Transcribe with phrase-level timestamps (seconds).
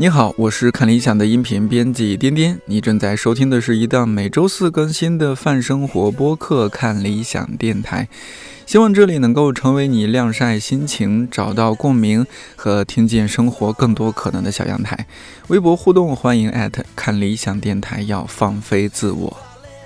[0.00, 8.08] 你好，我是看理想的音频编辑颠颠，你正在收听的是一档每周四更新的泛生活播客《看理想电台》，
[8.64, 12.26] 希望这里能够成为你晾晒心情、找到共鸣
[12.56, 15.06] 和听见生活更多可能的小阳台。
[15.48, 16.50] 微博互动欢迎
[16.96, 19.36] 看理想电台，要放飞自我。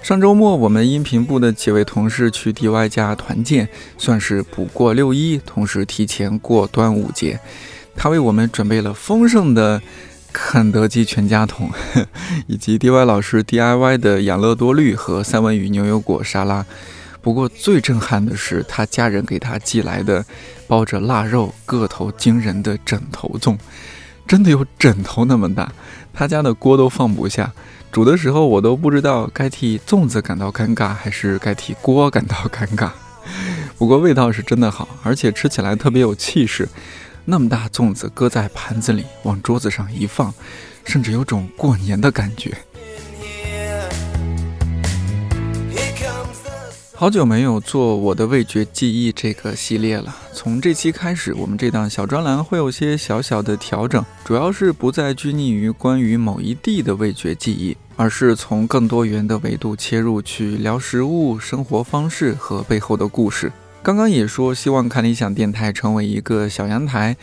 [0.01, 3.69] 上周末，我们音频部的几位同事去 DY 家团建，
[3.99, 7.41] 算是补过六一，同时提前过端午节。
[7.96, 9.80] 他为我们准备了丰盛的
[10.34, 11.70] 肯德基全家桶，
[12.48, 16.66] 以及 DY 老师 DIY 的养乐多绿和三文鱼牛油果沙拉。
[17.23, 20.27] 不过最震撼的是，他家人给他寄来的
[20.66, 23.57] 包着腊肉、个头惊人的枕头粽，
[24.27, 25.73] 真的有枕头那么大，
[26.12, 27.52] 他家的锅都放不下。
[27.93, 32.90] 煮的时候我都不知道该替粽子感到尴尬，还是该替锅感到尴尬。
[33.79, 36.68] 不过味道是真的好，而且吃起来特别有气势。
[37.25, 40.33] 那么大粽子搁在盘子里，往桌子上一放，
[40.85, 42.57] 甚至有种过年的感觉。
[46.97, 50.17] 好久没有做我的味觉记忆这个系列了。
[50.33, 63.52] 从这期开始，我们这档小专栏会有些小小的调整，主要是不再拘泥于关于某一地的味觉记忆，而是从更多元的维度切入，去聊食物、生活方式和背后的故事。
[63.85, 67.15] 刚刚也说，希望看理想电台成为一个小阳台，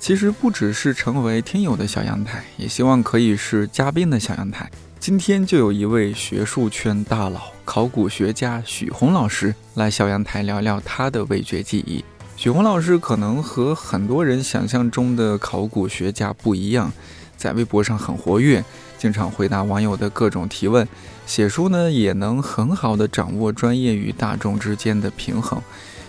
[0.00, 4.68] 其实不只是成为听友的小阳台，也希望可以是嘉宾的小阳台。
[4.98, 12.04] 今天就有一位学术圈大佬、考古学家许宏老师来小阳台聊聊他的味觉记忆。
[12.36, 16.92] 许宏老师可能和很多人想象中的考古学家不一样，
[17.36, 18.64] 在微博上很活跃，
[18.98, 20.88] 经常回答网友的各种提问，
[21.26, 25.62] 写书呢也能很好的掌握专业与大众之间的平衡。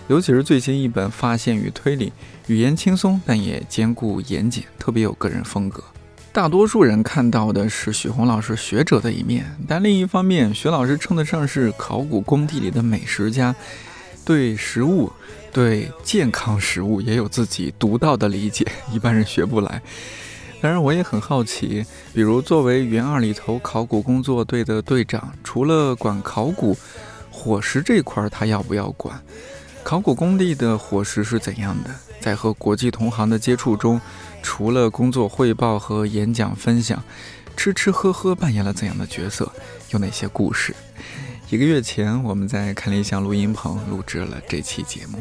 [0.09, 2.07] 尤其是最新一本《发现与推理》，
[2.47, 5.83] 语言轻松，但也兼顾严谨，特别有个人风格。
[6.33, 13.55] 大多数人看到的是许宏老师学者的一面，但另一方面，许老师称得上是考古工地里的美食家，
[14.25, 15.11] 对食物、
[15.53, 19.79] 对健康食物也有自己独到的理解，一般人学不来。
[20.59, 26.75] 当然，我也很好奇，比如作为原二里头考古工作队的队长，除了管考古
[27.29, 29.21] 伙食这块，他要不要管？
[29.83, 31.89] 考古工地的伙食是怎样的？
[32.19, 33.99] 在和国际同行的接触中，
[34.43, 37.03] 除了工作汇报和演讲分享，
[37.57, 39.51] 吃吃喝喝扮演了怎样的角色？
[39.91, 40.75] 有哪些故事？
[41.49, 45.17] 一个月前，我们在看理想录音棚录制了这期节目。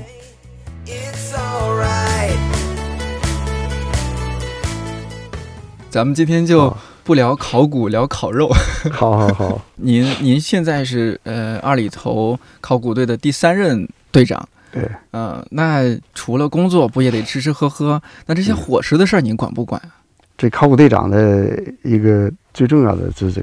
[5.89, 8.51] 咱们今天就不聊考古，聊烤肉。
[8.93, 9.63] 好好好。
[9.77, 14.49] 您您现在是呃二里头考古队的第三任队长。
[14.71, 18.01] 对，嗯，那除了工作，不也得吃吃喝喝？
[18.27, 19.81] 那这些伙食的事儿，您管不管
[20.37, 21.51] 这考古队长的
[21.83, 23.43] 一个最重要的职责，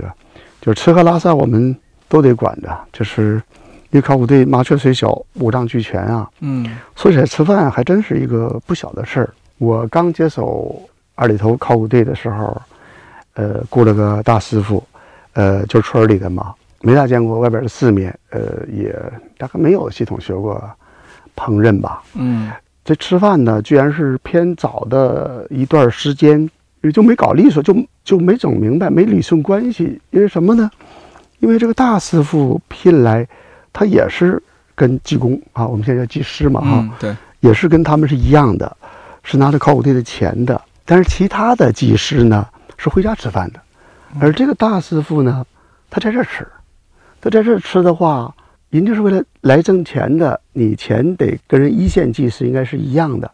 [0.61, 1.75] 就是吃喝拉撒我们
[2.07, 2.77] 都得管着。
[2.93, 3.41] 就是
[3.89, 6.29] 因为考古队麻雀虽小，五脏俱全啊。
[6.41, 9.33] 嗯，说起来吃饭还真是一个不小的事儿。
[9.57, 10.79] 我刚接手
[11.15, 12.61] 二里头考古队的时候，
[13.33, 14.81] 呃，雇了个大师傅，
[15.33, 16.53] 呃，就是村里的嘛，
[16.85, 18.95] 没咋见过外边的世面，呃，也
[19.37, 20.63] 大概没有系统学过。
[21.37, 22.49] 烹饪吧，嗯，
[22.85, 27.75] 这吃饭呢，居然是偏早的一段时间，也就没搞利索，就
[28.05, 29.99] 就没整明白，没理顺关系。
[30.11, 30.71] 因为什么呢？
[31.39, 33.27] 因为这个大师傅聘来，
[33.73, 34.41] 他也是
[34.75, 38.77] 跟技工啊，我们现在叫技师嘛，哈，对，也是跟他们是一样的，
[39.21, 40.61] 是拿着考古队的钱的。
[40.85, 42.47] 但是其他的技师呢，
[42.77, 43.59] 是回家吃饭的，
[44.21, 45.45] 而这个大师傅呢，
[45.89, 46.47] 他在这儿吃，
[47.29, 48.33] 在这儿吃的话。
[48.71, 53.31] 人就是为了来挣钱的，你钱得跟人一线技师应该是一样的。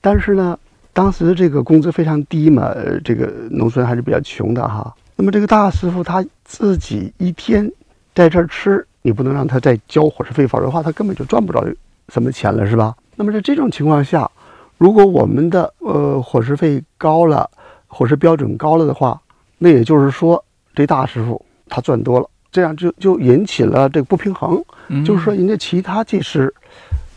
[0.00, 0.58] 但是呢，
[0.92, 2.74] 当时这个工资非常低嘛，
[3.04, 4.92] 这个农村还是比较穷的哈。
[5.14, 7.70] 那么这个大师傅他自己一天
[8.16, 11.64] 在这儿吃，你不能让他再交伙食费，否则的话他根本就赚不着
[12.08, 12.96] 什么钱了，是吧？
[13.14, 14.28] 那么在这种情况下，
[14.76, 17.48] 如果我们的呃伙食费高了，
[17.86, 19.20] 伙食标准高了的话，
[19.58, 20.44] 那也就是说
[20.74, 22.28] 这大师傅他赚多了。
[22.54, 24.64] 这样就就引起了这个不平衡，
[25.04, 26.54] 就是说人家其他技师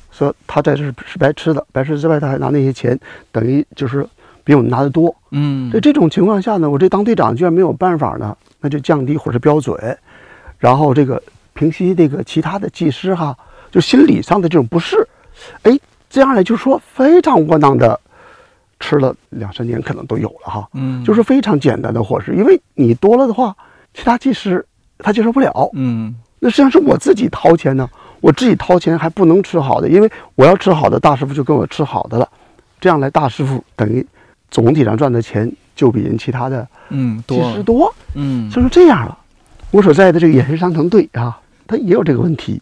[0.10, 3.00] 说他在这是白吃的，白吃之外他还拿那些钱，
[3.31, 4.04] 等于就是
[4.44, 5.16] 比我们拿的多。
[5.30, 9.95] 嗯，在这种情况下呢，我这当队长居然没有办法呢，那就降低伙食标准，
[10.57, 11.22] 然后这个
[11.54, 13.38] 平息这个其他的技师哈，
[13.69, 15.07] 就心理上的这种不适。
[15.62, 15.80] 哎，
[16.10, 18.00] 这样呢，就说非常窝囊的
[18.80, 20.68] 吃了两三年可能都有了哈。
[20.74, 23.56] 嗯，就是非常简单的伙食，因为你多了的话，
[23.94, 24.66] 其他技师。
[24.99, 27.89] 他接受不了，嗯，那实际上是我自己掏钱呢，
[28.21, 32.29] 我自己掏钱还不能吃好的，因为我要吃好的，大师傅就跟我吃好的了，
[32.79, 34.05] 这样来大师傅等于
[34.49, 39.17] 总体上赚的钱就比人其他的嗯，技多师多，嗯就是这样了。
[39.71, 42.61] 我所在的这个野生商城队啊，它也有这个问题。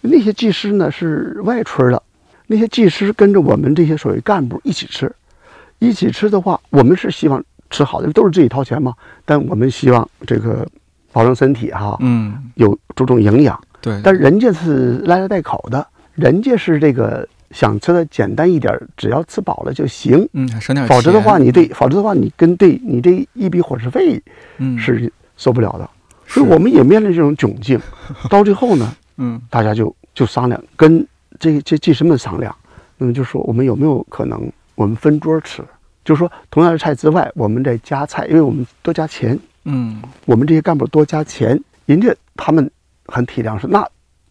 [0.00, 2.02] 那些技师呢是外村的，
[2.46, 5.14] 那些技师跟着我们这些所谓干部一起吃，
[5.78, 8.94] 一起吃的话，我们是希望吃好的，都是自己掏钱嘛。
[9.24, 10.66] 但我们希望这个
[11.12, 13.58] 保证身体哈、嗯，有注重营养。
[13.80, 20.28] 对，但人家是拉家带口的，人家是这个想吃的简单一点，只要吃饱了就行。
[20.34, 24.22] 嗯省点钱，否则的话，你对，否则的话，你跟对你这一笔伙食费
[24.58, 25.88] 嗯是受不了的。
[26.26, 27.80] 所以我们也面临这种窘境。
[28.28, 31.04] 到最后呢，嗯大家就就商量，跟
[31.38, 32.54] 这这技师们商量，
[32.98, 35.62] 那么就说我们有没有可能我们分桌吃？
[36.04, 42.70] 就说同样的菜之外，我们再加菜，因为我们多加钱，嗯我们这些干部多加钱，人家他们
[43.06, 43.86] 很体谅，说那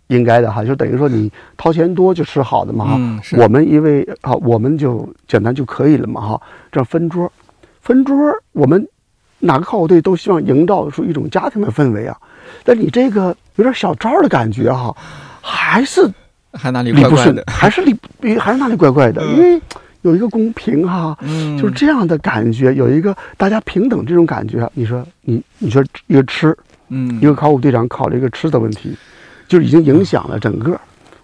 [0.07, 2.99] 应该的哈，就等于说你掏钱多就吃好的嘛哈。
[3.37, 6.41] 我们因为啊，我们就简单就可以了嘛哈。
[6.71, 7.31] 这样分桌，
[7.81, 8.15] 分桌，
[8.53, 8.87] 我们
[9.37, 12.17] 哪个考古队都希望营造出一种家庭的氛围啊。
[12.63, 14.95] 但你这个有点小招的感觉哈，
[15.41, 16.11] 还是
[16.53, 17.95] 还哪里怪怪的，，还是理
[18.39, 19.61] 还是哪里怪怪的，嗯因为
[20.01, 21.17] 有一个公平哈。
[21.21, 24.69] 嗯，就是这样的感觉，有一个大家平等这种感觉。
[24.73, 26.55] 你说你你说一个吃，
[26.89, 28.95] 嗯一个考古队长考虑一个吃的问题，
[29.47, 30.79] 就已经影响了整个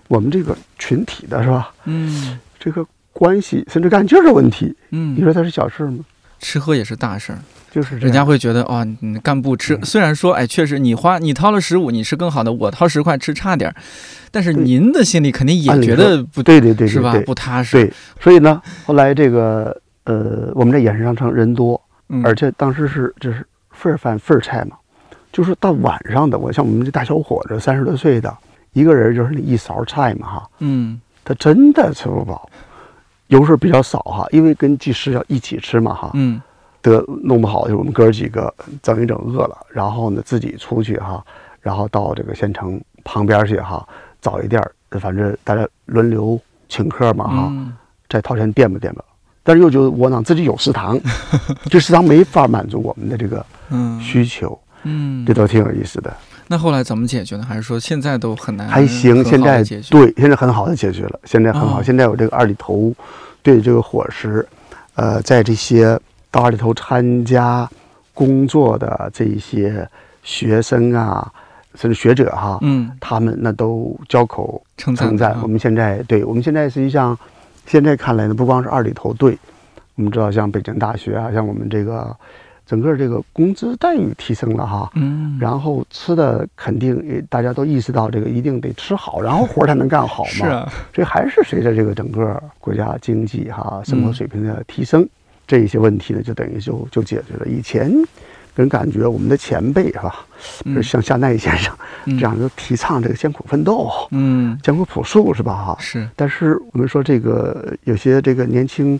[0.08, 1.72] 我们这个群体的是吧？
[1.86, 6.04] 嗯这个关系甚至干劲儿的问题，你嗯，说它是小事吗？
[6.40, 7.40] 吃喝也是大事儿。
[7.76, 8.24] 就是人家。
[8.24, 13.76] 会觉得哦，你干部吃，嗯虽然说哎，确实你花你掏了十五，你吃更好的，我掏十块吃差点儿，
[14.32, 17.14] 但是您的心里肯定也觉得不对对对是吧？
[17.26, 17.78] 不踏实。
[17.78, 21.80] 对，所以呢，后来这个呃，我们这衍生商城人多，
[22.10, 24.78] 嗯，而且当时是就是份儿饭份儿菜嘛，
[25.32, 28.36] 就是到晚上的，我像我们这大小伙子三十多岁的，
[28.74, 32.50] 一个人就是那一勺菜嘛哈，嗯他真的吃不饱，
[33.28, 36.42] 油水比较少哈，因为跟技师要一起吃嘛哈，嗯
[36.90, 41.24] 得弄不好就是我们哥儿几个整一整饿了，然后呢自己出去哈，
[41.62, 43.88] 然后到这个县城旁边去哈，
[44.22, 46.40] 找一店儿，反正大家轮流
[46.70, 47.74] 请客嘛哈，嗯
[48.10, 49.04] 再掏钱垫吧垫吧。
[49.44, 51.00] 但是又觉得窝囊，自己有食堂，
[51.70, 56.12] 这食堂没法满足我们的这个嗯需求，嗯这，都挺有意思的。
[56.48, 57.46] 那后来怎么解决呢？
[57.48, 58.68] 还是说现在都很难？
[58.68, 61.80] 还行，现在对，现在很好的解决了，现在很好。
[61.80, 62.92] 哦现在有这个二里头
[63.44, 64.48] 对这个伙食，
[64.96, 66.00] 呃，在这些
[66.36, 67.68] 到二里头参加
[68.14, 69.88] 工作的这一些
[70.22, 71.32] 学生啊，
[71.76, 72.92] 甚至学者哈，嗯。
[73.00, 75.32] 他们那都交口称赞称赞。
[75.32, 77.18] 啊我们现在对我们现在实际上，
[77.66, 79.38] 现在看来呢，不光是二里头队，
[79.96, 82.14] 我们知道像北京大学啊，像我们这个
[82.66, 90.30] 整个这个工资待遇提升了哈，嗯，然后吃的肯定也大家都意识到这个一定得吃好，然后活儿才能干好嘛。
[90.30, 94.14] 是啊，所以还是随着这个整个国家经济哈生活嗯。
[94.14, 95.08] 水平的提升，
[95.48, 97.46] 这一些问题呢就等于就就解决了。
[97.46, 97.92] 以前
[98.56, 100.26] 给人感觉我们的前辈是吧，
[100.82, 101.76] 像夏奈先生
[102.06, 102.18] 嗯。
[102.18, 104.58] 这样就提倡这个艰苦奋斗、嗯。
[104.64, 105.54] 艰苦朴素是吧？
[105.54, 105.78] 哈？
[105.80, 106.08] 是。
[106.16, 109.00] 但是我们说这个有些这个年轻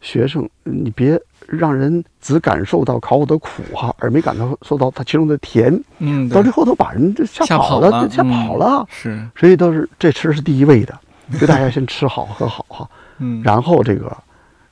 [0.00, 8.86] 学生，你别让人只感受到考古的苦哈，而没感到受到它其中的甜，嗯到最后都把人就吓吓跑了，吓跑了。
[8.88, 9.20] 是。
[9.36, 10.96] 所以都是这吃是第一位的，
[11.32, 13.42] 所以大家先吃好喝好哈， 嗯。
[13.42, 14.16] 然后这个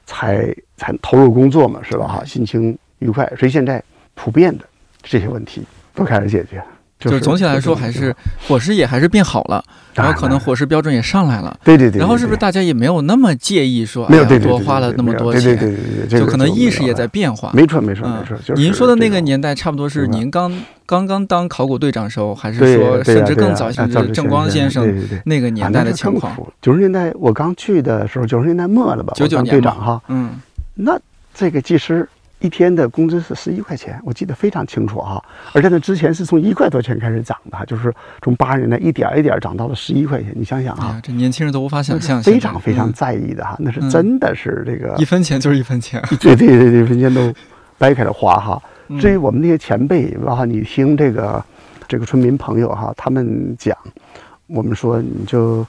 [0.06, 2.25] 才才投入工作嘛，是吧哈？
[2.25, 3.82] 心情愉快，所以现在
[4.14, 4.64] 普遍的
[5.02, 5.62] 这些问题
[5.94, 6.62] 都开始解决。
[6.99, 8.14] 就是总体来说还是
[8.46, 17.52] 伙食也还是变好了，然后可能伙食标准也上来了，对对对，然后是不是大家也没有那么介意说没有哎呀多花了那么多钱，对对对对对，就可能意识也在变化。
[17.54, 20.52] 没错没错嗯没错，就是您说的那个年代，差不多是您刚
[20.84, 24.84] 刚刚当考古队长时候，还是说甚至更早，甚啊赵志至郑光先生。
[25.25, 26.37] 那个年代的情况？
[26.60, 29.14] 九十年代我刚去的时候，九十年代末了吧？
[29.16, 30.32] 九九年嘛队长哈，嗯
[30.82, 30.99] 那
[31.34, 32.08] 这个技师
[32.40, 35.22] 一天的工资是十一块钱，我记得非常清楚哈。
[35.52, 40.32] 而且呢之前是从一块多钱开始涨的，就是从八十年代一点一点涨到了十一块钱。
[40.34, 46.02] 你想想啊哎，，这年轻人都无法想象，非常非常嗯在意的哈，那是嗯真的是这个一分钱就是一分钱。
[46.20, 47.32] 对对对对，分钱都
[47.76, 48.62] 掰开了花哈。
[48.88, 51.44] 嗯至于我们那些前辈，然后你听这个
[51.87, 53.76] 这个村民朋友哈，他们讲，
[54.49, 55.64] 我们说你就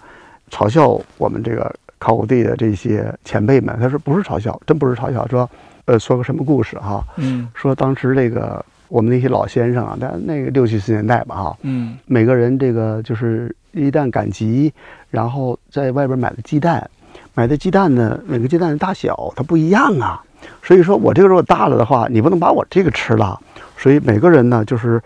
[0.49, 5.47] 嘲笑我们这个考古队的这些前辈们，他说不是嘲笑，真不是嘲笑，说
[5.85, 14.73] 呃说个什么故事哈，嗯说当时这个我们那些老先生啊，但那个六七十年代吧哈，嗯每个人这个就是一旦赶集，
[15.11, 16.89] 然后在外边买的鸡蛋，
[17.35, 20.23] 买的鸡蛋呢，每个鸡蛋的大小它不一样啊。
[20.63, 23.39] 所以说我这个如果大了的话，你不能把我这个吃了。
[23.77, 24.99] 所以每个人呢，就是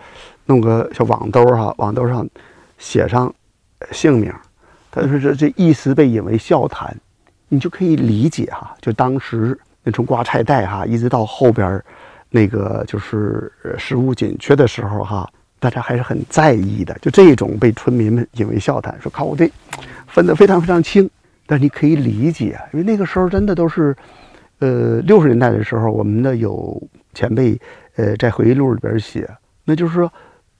[0.45, 2.25] 弄个小网兜哈、网兜上
[2.77, 3.33] 写上
[3.79, 4.31] 呃姓名。
[5.01, 6.95] 他说这这一时被引为笑谈，
[7.49, 11.85] 你就可以理解哈、就当时那从刮菜袋哈，一直到后边儿
[12.29, 16.97] 那个就是食物紧缺的时候哈，大家还是很在意的。
[17.01, 19.51] 就这种被村民们引为笑谈，说考古队
[20.07, 21.09] 分得非常非常清。
[21.47, 23.95] 但你可以理解，因为那个时候真的都是，
[24.57, 26.81] 呃，六十年代的时候，我们的有
[27.13, 27.55] 前辈
[27.97, 29.29] 呃在回忆录里边写，
[29.63, 30.11] 那就是说，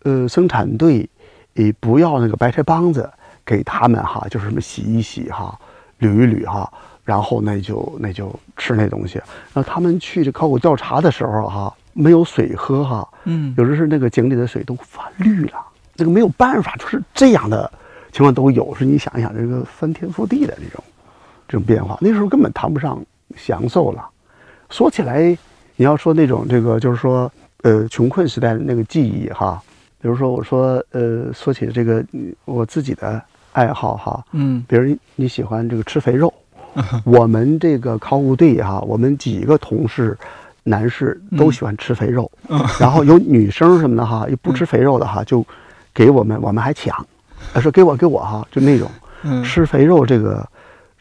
[0.04, 1.10] 呃，生产队
[1.56, 3.10] 呃不要那个白菜帮子
[3.46, 5.58] 给他们哈，就是什么洗一洗哈，
[6.00, 6.72] 捋一捋哈，
[7.04, 9.20] 然后那就那就吃那东西。
[9.54, 15.60] 然后他们去这考古调查的时候哈，没有水喝哈，嗯，有的是那个井里的水都发绿了，
[15.96, 17.72] 这个没有办法，就是这样的
[18.12, 18.74] 情况都有。
[18.76, 20.84] 是你想一想，这个翻天覆地的这种
[21.48, 23.00] 这种变化，那时候根本谈不上
[23.36, 24.10] 享受了。
[24.70, 25.38] 说起来，
[25.76, 29.62] 你要说那种这个，就是说，呃，穷困时代的那个记忆哈，
[30.02, 33.22] 比如说我说，呃，说起这个嗯我自己的
[33.56, 34.64] 爱好哈，嗯。
[34.68, 36.32] 比如你喜欢这个吃肥肉，
[37.06, 40.18] 我们这个考古队哈，我们几个同事，
[40.64, 42.30] 男士都喜欢吃肥肉，
[42.80, 45.46] 然后有女生什么的哈， 又不吃肥肉的哈，就
[45.94, 46.94] 给我们，我们还抢，
[47.54, 48.92] 呃说给我给我哈，就那种
[49.24, 50.48] 嗯，吃肥肉这个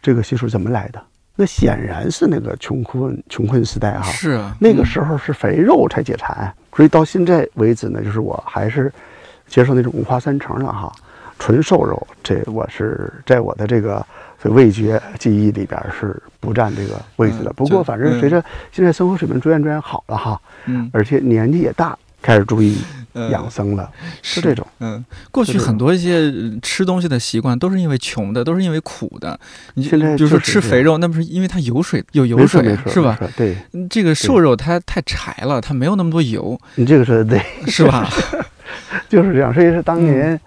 [0.00, 1.02] 这个习俗怎么来的？
[1.36, 8.92] 那显然是那个穷困穷困时代哈，是啊，那个时候是肥肉才解馋，所以到现在为止呢，就是我还是
[9.48, 10.92] 接受那种五花三层的哈，
[11.38, 14.04] 纯瘦肉，这我是在我的这个
[14.44, 17.50] 味觉记忆里边是不占这个位置的。
[17.50, 22.76] 嗯不过反正随着现在生活水平逐渐逐渐好了哈，嗯，而且年纪也大，开始注意
[23.12, 23.90] 呃养生了，
[24.22, 24.66] 是这种。
[24.80, 29.38] 嗯，过去很多一些呃吃东西的习惯都是因为穷的，都是因为苦的。
[29.74, 33.18] 你现在比如说就是吃肥肉，那不是因为它油水有油水，是吧？
[33.36, 38.08] 对嗯这个瘦肉它太柴了，它没有那么多油，你这个说的对，是吧？
[39.08, 39.54] 就是这样。
[39.54, 40.40] 所以是当嗯年，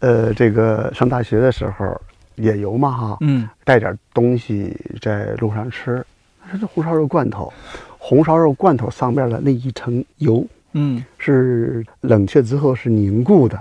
[0.00, 2.00] 呃，这个上大学的时候
[2.36, 6.04] 野游嘛哈，嗯带点东西在路上吃，
[6.52, 7.52] 这是红烧肉罐头，
[7.98, 13.58] 红烧肉罐头上面的那一层油嗯是冷却之后是凝固的，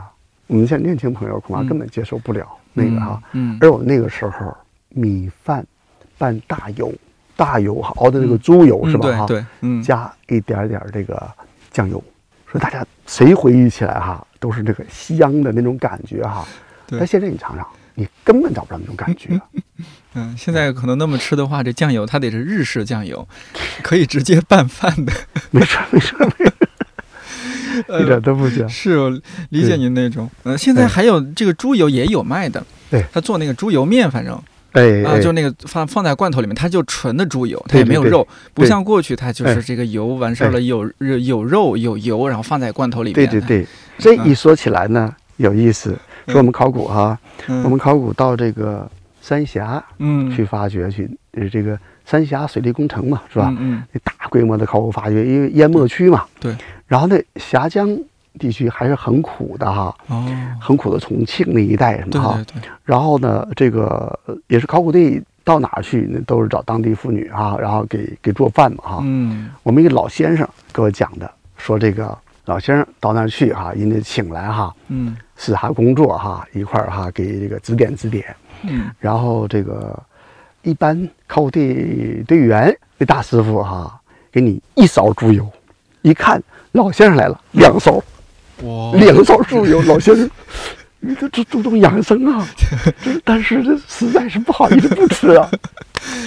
[0.47, 3.21] 我们现在年轻朋友恐怕嗯根本接受不了那个哈。
[3.31, 4.55] 嗯，而我那个时候
[4.89, 5.65] 米饭
[6.17, 6.93] 拌大油，
[7.37, 9.25] 大油熬的那个猪油嗯是吧哈？
[9.25, 11.25] 对对，嗯，加一点点这个
[11.71, 12.03] 酱油，
[12.59, 16.45] 大家谁回忆起来哈，都是这个香的那种感觉哈。
[16.87, 19.39] 对但现在你尝尝，你根本找不着那种感觉。
[20.13, 23.27] 嗯，现在可能那么吃的话，这酱油它得是日式酱油，
[23.83, 25.11] 可以直接拌饭的。
[25.51, 26.45] 没事没事没
[28.01, 28.65] 一点都不假。
[28.67, 29.09] 是我
[29.49, 30.29] 理解您那种。
[30.43, 34.41] 呃，现在还有这个猪油也有卖的，对他做那个猪油面，反正
[34.75, 43.27] 哎啊，哎就那个放放在罐头里面，它就纯的猪油，它也没有肉，不对像过去它就是哎这个油完事儿了，有有肉有油，然后放在罐头里面。
[43.27, 43.67] 对对对，
[43.97, 45.97] 这一说起来呢，有意思。
[46.27, 47.17] 说我们考古哈，
[47.47, 48.89] 嗯，我们考古到这个
[49.21, 53.53] 三峡嗯去发掘去，呃，这个三峡水利工程嘛，是吧？
[53.59, 56.23] 嗯那大规模的考古发掘，因为淹没区嘛。
[56.39, 56.55] 对。
[56.87, 57.95] 然后那，峡江
[58.37, 60.25] 地区还是很苦的哈，哦，
[60.59, 62.43] 很苦的重庆那一带什对么哈。
[62.47, 68.99] 对对，然后呢，这个呃也是考古队到哪儿去，那都是找当地妇女哈，然后给给做饭嘛哈。
[69.03, 78.35] 嗯我们一个老先生给我讲的，说这个老先生到那儿去哈，人家请来哈，嗯视察工作哈，一块儿哈给这个指点指点。
[78.63, 80.01] 嗯然后这个
[80.63, 83.99] 一般考古队队员那大师傅哈，
[84.31, 85.47] 给你一勺猪油，
[86.01, 88.01] 一看老先生来了，两勺，
[88.63, 90.29] 哇，两勺猪油，老先生。
[91.01, 92.47] 你这注注重养生啊，
[93.03, 95.47] 这但是这实在是不好意思不吃啊，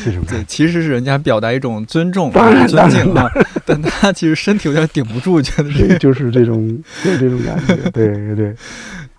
[0.04, 3.28] 这种感对，其实是人家表达一种尊重、当然尊敬啊，
[3.66, 8.54] 但他其实身体有点顶不住，觉得这对，就是这种，就这种感觉，对对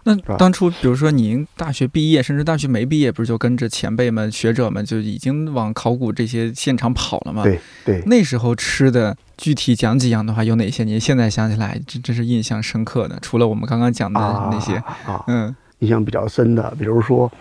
[0.04, 7.44] 那当初，比如说您大学毕业，甚至大学没毕业，不是就跟着前辈们、学者们就已经往考古这些现场跑了吗？
[7.44, 8.02] 对对。
[8.06, 10.84] 那时候吃的，具体讲几样的话，有哪些？
[10.84, 13.18] 您现在想起来，这真是印象深刻的。
[13.22, 17.32] 除了我们刚刚讲的啊那些，啊，嗯印象比较深的，比如说，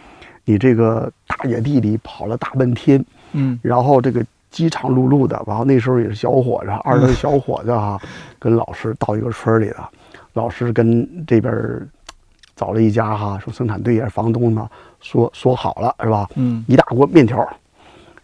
[0.45, 8.01] 你这个大野地里跑了大半天，嗯然后这个饥肠辘辘的，然后那时候也是小伙子， 二十岁小伙子哈、
[8.39, 9.89] 跟老师到一个村儿里的，
[10.35, 11.53] 老师跟这边
[12.55, 16.29] 找了一家哈，说生产队也是房东嘛，说说好了是吧？
[16.37, 17.45] 嗯，一大锅面条，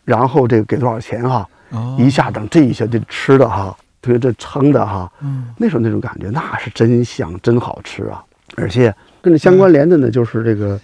[0.04, 1.48] 然后这个给多少钱哈？
[1.74, 8.24] 哦，一下等这一下这吃的哈，特别这撑的哈，嗯那时候那种感觉那是真香，真好吃啊！
[8.56, 10.80] 而且跟这相关联的呢，就是这个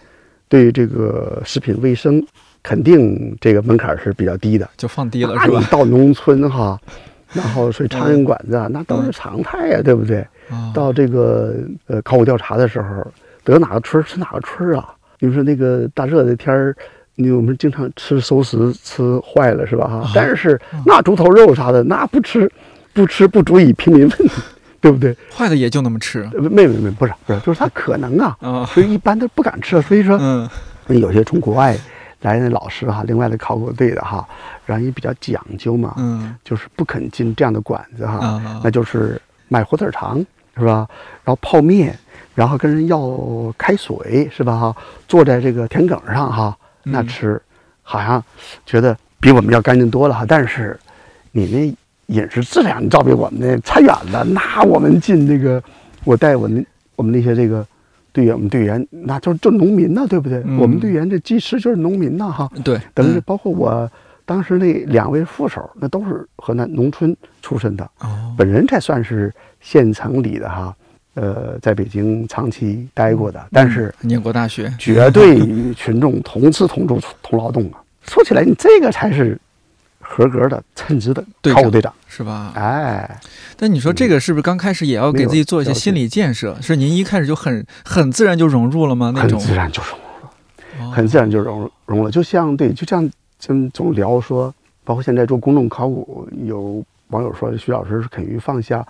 [0.49, 2.25] 对这个食品卫生，
[2.63, 4.69] 肯定这个门槛是比较低的。
[4.77, 5.69] 就放低了那你是吧？
[5.71, 6.79] 到农村哈，
[7.33, 10.21] 然后睡苍蝇馆子啊，那都是常态呀、对不对？
[10.51, 11.55] 啊到这个
[11.87, 13.07] 呃考古调查的时候，
[13.45, 14.93] 得哪个村儿吃哪个村啊？
[15.19, 16.75] 比如说那个大热的天儿，
[17.25, 20.11] 因为我们经常吃熟食吃坏了是吧哈啊？
[20.15, 22.51] 但是那猪头肉啥的那不吃，
[22.93, 24.27] 不吃不足以平民愤，
[24.81, 25.15] 对不对？
[25.35, 28.65] 坏的也就那么吃呃没没没，不是不是，就是他可能啊，啊。
[28.67, 29.81] 所以一般都不敢吃。
[29.83, 30.49] 所以说，嗯
[30.89, 31.77] 有些从国外
[32.23, 34.27] 来的老师哈，另外的考古队的哈，
[34.67, 40.25] 然后也比较讲究嘛，嗯就是不肯进这样的馆子哈，啊那就是买火腿肠
[40.57, 40.87] 是吧？
[41.25, 41.97] 然后泡面，
[42.35, 44.59] 然后跟人要开水是吧？
[44.59, 47.43] 哈，坐在这个田埂上哈，那嗯吃，
[47.83, 48.23] 好像
[48.65, 50.25] 觉得比我们要干净多了哈。
[50.27, 50.79] 但是
[51.33, 54.25] 你那饮食质量，你照比我们那差远了。
[54.25, 55.63] 那我们进这个，
[56.05, 56.65] 我带我们
[56.97, 57.67] 我们那些这个
[58.13, 60.43] 队员，我们队员那就就农民呐，对不对？
[60.45, 62.51] 嗯我们队员这技师就是农民呐哈。
[62.65, 63.91] 对，嗯等于是包括我
[64.25, 67.85] 当时那两位副手，那都是河南农村出身的。
[68.01, 70.75] 哦，本人才算是县城里的哈，
[71.15, 77.83] 呃，在北京长期待过的，但是念过大学，绝对与群众同吃同住同劳动啊。
[78.07, 79.39] 说起来，你这个才是
[80.01, 81.93] 合格的称职的考古队长。
[82.09, 82.53] 是吧？
[82.57, 83.21] 哎，
[83.57, 86.57] 但你说这个是不是刚开始也要给自己做一些心理建设？
[86.61, 89.13] 是您一开始就很很自然就融入了吗？
[89.15, 90.31] 那种很自然就融入了，
[90.81, 92.11] 哦很自然就融融了。
[92.11, 94.53] 就像对，就像真总聊说，
[94.85, 98.85] 包括现在做公众考古，有网友说徐老师是肯于放下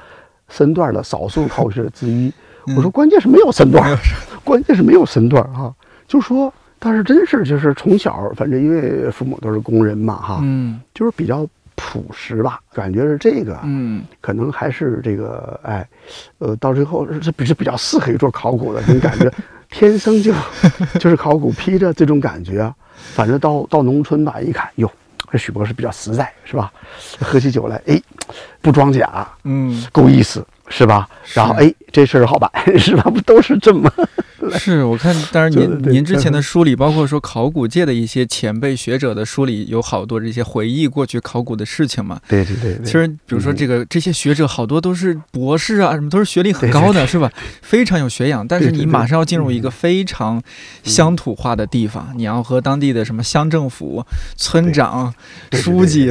[0.51, 2.27] 身段的少数考古学者之一。
[2.27, 3.99] 嗯我说关键是没有身段，
[4.45, 5.75] 关键是没有身段啊。
[6.07, 15.89] 就说，但是真是就是从小，反正因为父母都是工人嘛哈，嗯就是比较朴实吧，感觉是这个，嗯可能还是这个哎，
[16.39, 19.33] 呃，到最后是是比较适合于做考古的，这种感觉，
[19.71, 20.33] 天生就
[21.01, 22.75] 就是考古披着这种感觉啊。
[23.15, 24.91] 反正到到农村吧，一看哟，
[25.33, 26.71] 这许博士比较实在是吧？
[27.21, 28.01] 喝起酒来，哎，
[28.61, 31.09] 不装假，嗯，够意思是吧？
[31.35, 33.03] 然后是哎，这事儿好办 是吧？
[33.11, 33.91] 不都是这么？
[34.59, 42.21] 是我看，当然您您之前的书里，包括说考古界的一些前辈学者的书里，有好多这些回忆过去考古的事情嘛。
[42.29, 47.31] 对对对对，其实，比如说嗯这个这些学者好多都是博士啊，什么都是学历很高的， 是吧？
[47.63, 48.47] 非常有学养。
[48.47, 50.43] 但是你马上要进入一个非常
[50.83, 54.05] 乡土化的地方，你要和当地的什么乡政府、
[54.37, 55.13] 村长、
[55.53, 56.11] 书记、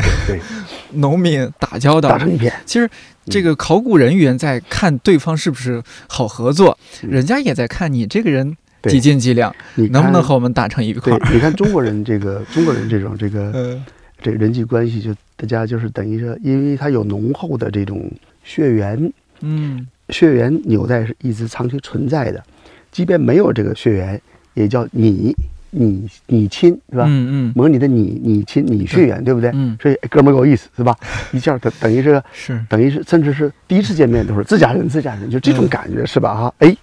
[0.93, 2.17] 农民打交道打。
[2.19, 2.89] 成一片，其实
[3.25, 8.91] 这个考古人员在看对方是不是好合作，嗯人家也在看你这个人对。
[8.91, 11.17] 几斤几两，你能不能和我们打成一块？
[11.33, 13.85] 你看中国人这个 中国人这种这个嗯。
[14.21, 18.11] 这人际关系，就大家就是等于说，因为他有浓厚的这种
[18.43, 19.87] 血缘，嗯。
[20.09, 22.43] 血缘纽带是一直长期存在的，
[22.91, 24.21] 即便没有这个血缘，
[24.55, 25.33] 也叫你
[25.69, 27.05] 你你亲是吧？
[27.07, 27.53] 嗯嗯。
[27.55, 29.49] 蒙你的你你亲你血缘，对不对？
[29.53, 30.93] 嗯，所以哎哥们儿够意思是吧？
[31.31, 32.59] 一下等等于是是。
[32.67, 35.69] 等于是甚至是第一次见面都是自家人自家人，就这种嗯。
[35.69, 36.33] 感觉是吧？
[36.35, 36.75] 哈，哎，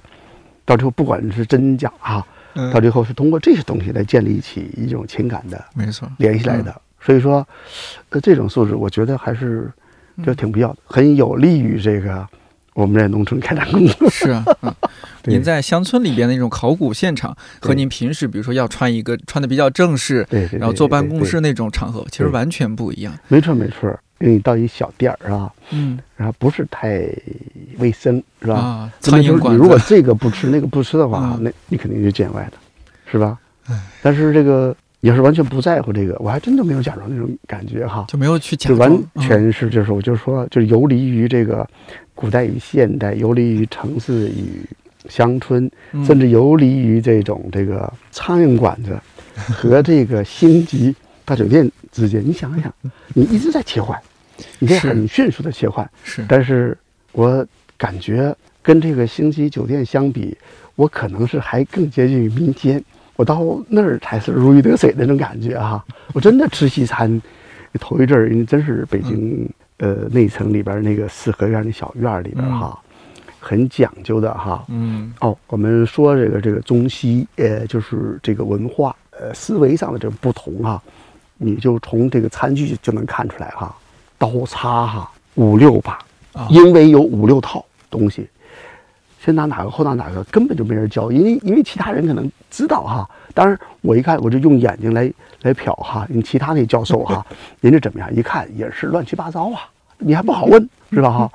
[0.66, 6.83] 到最后不管是真假哈，嗯到最后是通过这些东西来建立起一种情感的没错，联系来的。
[7.00, 7.46] 所以说，
[8.11, 9.70] 呃，这种素质我觉得还是
[10.24, 12.26] 就挺必要的，很有利于这个
[12.74, 14.11] 我们在农村开展工作。
[14.11, 14.74] 是啊，嗯。
[15.29, 23.12] 您在乡村里边的那种考古现场，和您平时比如说要穿一个穿的比较正式，然后坐办公室，那种场合，其实完全不一样。
[23.29, 23.98] 没错没错。
[24.18, 25.98] 因为你到一小店儿啊，嗯。
[26.16, 27.07] 然后不是太
[27.79, 28.55] 卫生，是吧？
[28.55, 32.59] 啊，真的就是苍蝇馆，你如果这个不吃那个不吃的话，嗯那你肯定就见外的，
[33.11, 33.79] 是吧唉？
[34.02, 39.22] 但是这个也是完全不在乎这个，我还真的没有假装那种感觉哈，就没有去假就，完嗯。
[39.22, 41.68] 全是就是我就说就是游离于这个
[42.14, 44.64] 古代与现代，游离于城市与
[45.09, 46.02] 乡村，嗯。
[46.07, 48.98] 甚至游离于这种这个苍蝇馆子
[49.52, 50.94] 和这个星级
[51.26, 52.22] 大酒店之间。
[52.24, 52.72] 你想想，
[53.14, 54.00] 你一直在切换，
[54.59, 56.76] 你很迅速的切换，是但是
[57.12, 60.37] 我感觉跟这个星级酒店相比，
[60.74, 62.82] 我可能是还更接近于民间。
[63.16, 65.82] 我到那儿才是如鱼得水的那种感觉哈、
[66.12, 67.20] 我真的吃西餐，
[67.80, 72.78] 头一阵儿，因为真是北京、呃内城里边儿那个四合院那小院儿里边儿哈，
[73.40, 74.62] 很讲究的哈。
[74.68, 80.82] 嗯哦，我们说这个这个中西，呃，就是这个文化呃思维上的这种不同哈，
[81.38, 83.75] 你就从这个餐具就能看出来哈，
[84.18, 85.99] 刀叉哈五六把，
[86.33, 86.46] 啊。
[86.51, 88.29] 因为有五六套东西，
[89.25, 97.25] 先拿哪个后拿哪个，根本就没人教，因为因为其他人可能知道哈，当然我一看我就用眼睛来来瞟哈，你其他那教授哈，
[97.61, 99.68] 人家怎么样，一看也是乱七八糟啊，
[99.99, 101.31] 你还不好问是吧哈？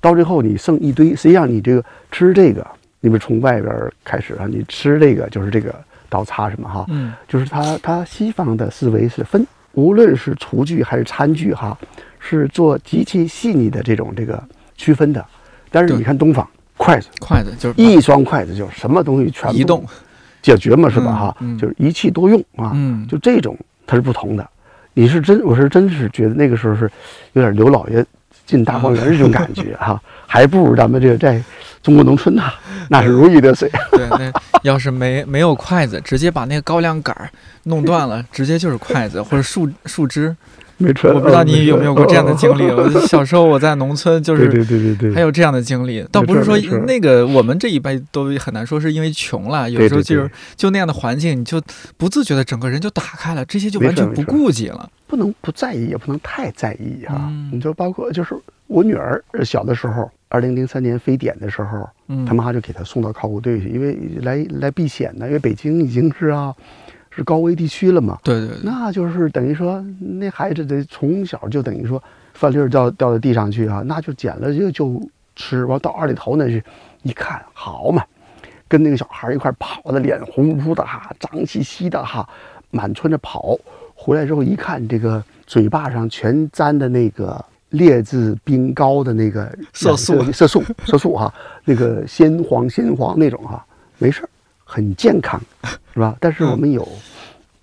[0.00, 2.64] 到最后你剩一堆，实际上你这个吃这个，
[3.00, 5.74] 你们从外边开始啊，你吃这个就是这个
[6.16, 11.76] 刀叉什么哈，嗯就是它它西方的思维是分，无论是厨具还是餐具哈，
[12.18, 14.42] 是做极其细腻的这种这个
[14.76, 15.22] 区分的。
[15.70, 16.48] 但是你看东方
[16.78, 19.84] 筷子，筷子就是一双筷子就什么东西全部移动，
[20.40, 21.06] 解决嘛，是吧？
[21.10, 23.54] 嗯哈，嗯就是一气多用啊，嗯，就这种
[23.86, 24.48] 它是不同的。
[24.94, 26.90] 你是真，我是真是觉得那个时候是
[27.34, 28.02] 有点刘老爷
[28.46, 31.42] 进大观园这种感觉哈、 还不如咱们这个在
[31.82, 32.52] 中国农村呐、
[32.88, 33.70] 那是如鱼得水。
[33.92, 34.32] 对，那
[34.62, 37.28] 要是没没有筷子，直接把那个高粱杆儿
[37.64, 40.34] 弄断了，直接就是筷子或者树树枝。
[40.78, 42.64] 我不知道你有没有过这样的经历。
[42.68, 51.60] 哦我小时候我在农村， 就对对是对对对，还有这样的经历，倒不是说那个我们这一辈都很难说是因为穷了，有时候就是就那样的环境，你就
[51.96, 54.90] 不自觉的整个人就打开了，这些就完全不顾及了。
[55.06, 58.34] 不能不在意，也不能太在意哈、嗯你就包括就是
[58.66, 66.52] 我女儿呃小的时候，二零零三年非典的时候，嗯，他妈就给她送到考古队去，因为来来避险呢，因为北京已经是啊
[67.16, 72.00] 是高危地区了嘛，对对对，那就是等于说那孩子得从小就等于说
[72.34, 75.02] 饭粒儿掉掉到地上去啊，那就捡了就就
[75.34, 76.62] 吃，完到二里头那去
[77.02, 78.04] 一看，好嘛，
[78.68, 82.28] 跟那个小孩一块跑的，脸红扑的哈，脏兮兮的哈，
[82.70, 83.58] 满村着跑，
[83.94, 91.32] 回来之后一看，这个嘴巴上全沾的那个劣质冰糕的那个色素色素色素哈，
[91.64, 93.64] 那个鲜黄鲜黄那种哈，
[93.96, 94.28] 没事儿，
[94.68, 95.40] 很健康，
[95.94, 96.16] 是吧？
[96.20, 96.86] 但是我们有。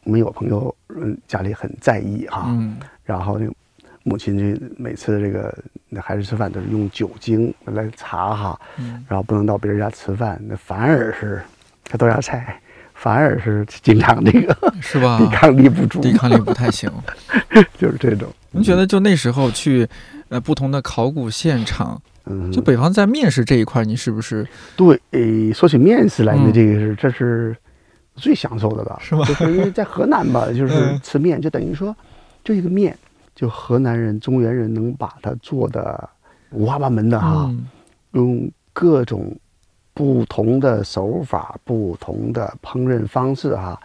[0.05, 3.53] 我们有朋友，嗯，家里很在意哈，嗯然后那个
[4.03, 11.41] 母亲就每次这个那孩子吃饭都是用酒精来擦哈，嗯然后不能到别人家吃饭，那反而是
[11.85, 12.59] 他豆芽菜，
[12.93, 15.17] 反而是经常这个 是吧？
[15.19, 16.91] 抵抗力不足，抵抗力不太行。
[17.79, 18.27] 就是这种。
[18.51, 19.87] 您觉得就那时候去
[20.27, 24.47] 呃不同的考古现场，嗯，就北方在面食这一块，你是不是？
[24.75, 26.53] 对，诶，说起面食来呢，嗯。
[26.53, 27.55] 这个是这是
[28.15, 29.25] 最享受的了，是吗？
[29.25, 31.95] 就是因为在河南吧， 就是嗯吃面，就等于说，
[32.43, 32.97] 就一个面，
[33.35, 36.09] 就河南人、中原人能把它做的
[36.51, 37.65] 五花八门的哈，嗯。
[38.11, 39.35] 用各种
[39.93, 43.79] 不同的手法、不同的烹饪方式哈，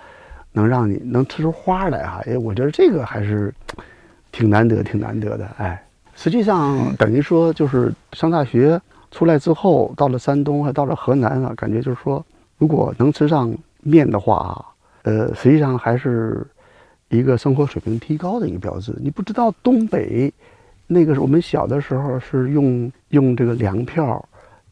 [0.52, 2.22] 能让你能吃出花来哈。
[2.26, 3.52] 哎，我觉得这个还是
[4.30, 5.46] 挺难得、挺难得的。
[5.56, 5.82] 哎，
[6.20, 8.80] 实际上等于说就是上大学
[9.12, 12.24] 出来之后，到了山东，还到了河南啊，感觉就是说，
[12.58, 14.64] 如果能吃上面的话啊，
[15.02, 16.44] 呃，实际上还是
[17.08, 18.92] 一个生活水平提高的一个标志。
[19.00, 20.32] 你不知道东北
[20.88, 24.22] 那个是我们小的时候是用用这个粮票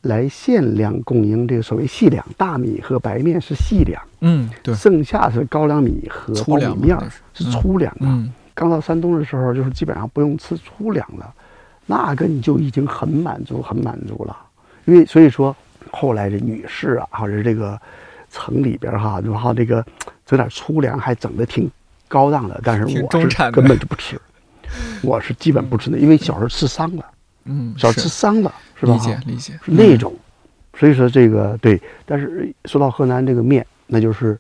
[0.03, 8.03] 来限量供应这个所谓细粮，大米和白面是细粮，嗯，对，剩下是高粱米和粗苞米面儿粮嘛那是是粗粮啊。
[8.03, 11.33] 嗯刚到山东的时候，就是基本上不用吃粗粮了，
[11.85, 14.35] 那个你就已经很满足，很满足了。
[14.87, 15.55] 因为所以说，
[15.91, 17.79] 后来这女士啊，或者是这个
[18.31, 19.85] 城里边儿哈，然后这个
[20.25, 21.71] 整点粗粮还整的挺
[22.09, 24.19] 高档的，但是我是根本就不吃，
[25.03, 27.05] 我是基本不吃的，因为小时候吃伤了，
[27.45, 28.95] 嗯，小时候吃是伤了，是吧？
[28.95, 30.15] 理解理解，是那种，
[30.79, 34.39] 所以说这个对，但是说到河南这个面，那就是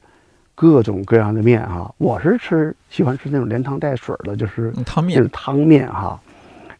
[0.56, 1.94] 各种各样的面哈。
[1.98, 6.20] 我是吃喜欢吃那种连汤带水的，就是嗯汤面那种汤面哈，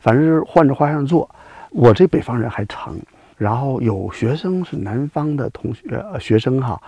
[0.01, 1.31] 反正是换着花样做。
[1.71, 2.99] 我这北方人还成，
[3.37, 6.81] 然后有学生是南方的同学呃学生哈，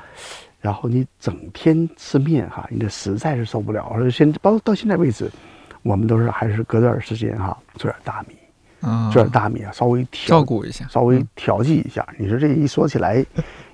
[0.61, 3.87] 然后你整天吃面哈，你这实在是受不了。
[3.95, 5.31] 而且现包括到现在为止，
[5.83, 8.35] 我们都是还是隔段时间哈做点大米，
[8.81, 12.07] 啊，做点大米啊，稍微调照顾一下，稍微调剂一下。
[12.17, 13.23] 你说这一说起来，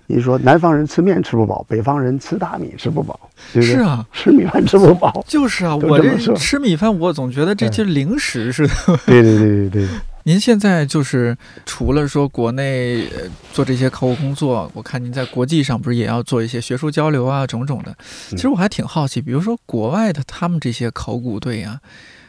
[0.07, 3.19] 你说南方人吃面吃不饱，北方人吃大米吃不饱，
[3.53, 3.75] 对不对？
[3.75, 4.07] 是啊。
[4.13, 5.25] 吃米饭吃不饱。
[5.27, 8.75] 就是啊，我这吃米饭，我总觉得这就是零食似的。
[9.07, 9.89] 对对对对对，
[10.25, 17.97] 您现在就是除了说国内呃做这些考古工作，我看您在国际上不是也要做一些学术交流啊，种种的。
[18.31, 21.81] 其实我还挺好奇，比如说国外的他们这些考古队啊，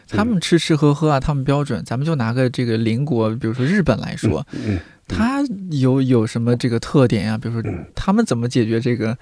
[0.07, 9.17] 他们吃吃喝喝啊，他们标准，咱们就拿个这个邻国，比如说日本来说，嗯，它有有什么这个特点呀、比如说嗯他们怎么解决这个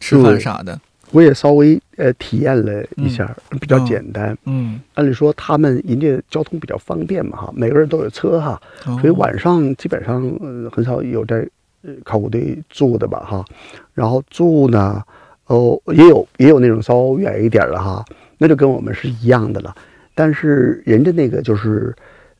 [0.00, 0.80] 吃饭啥的？
[1.10, 4.36] 我也稍微呃体验了一下，比较哦简单。
[4.46, 11.46] 嗯，按理说他们人家交通比较方便嘛哈，每个人都有车哈，哦所以晚上基本上呃很少有在
[11.82, 13.44] 呃考古队住的吧哈，
[13.92, 15.00] 然后住呢，
[15.46, 18.04] 哦也有也有那种稍微远一点的哈，
[18.38, 19.72] 那就跟我们是一样的了，
[20.14, 21.94] 但是人家那个就是，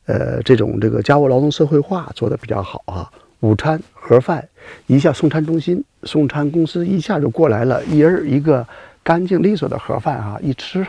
[0.05, 4.47] 呃这种这个家务劳动社会化做的比较好啊，午餐盒饭
[4.87, 8.65] 一下送餐中心送餐公司一下就过来了，一人一个
[9.03, 10.85] 干净利索的盒饭啊，一吃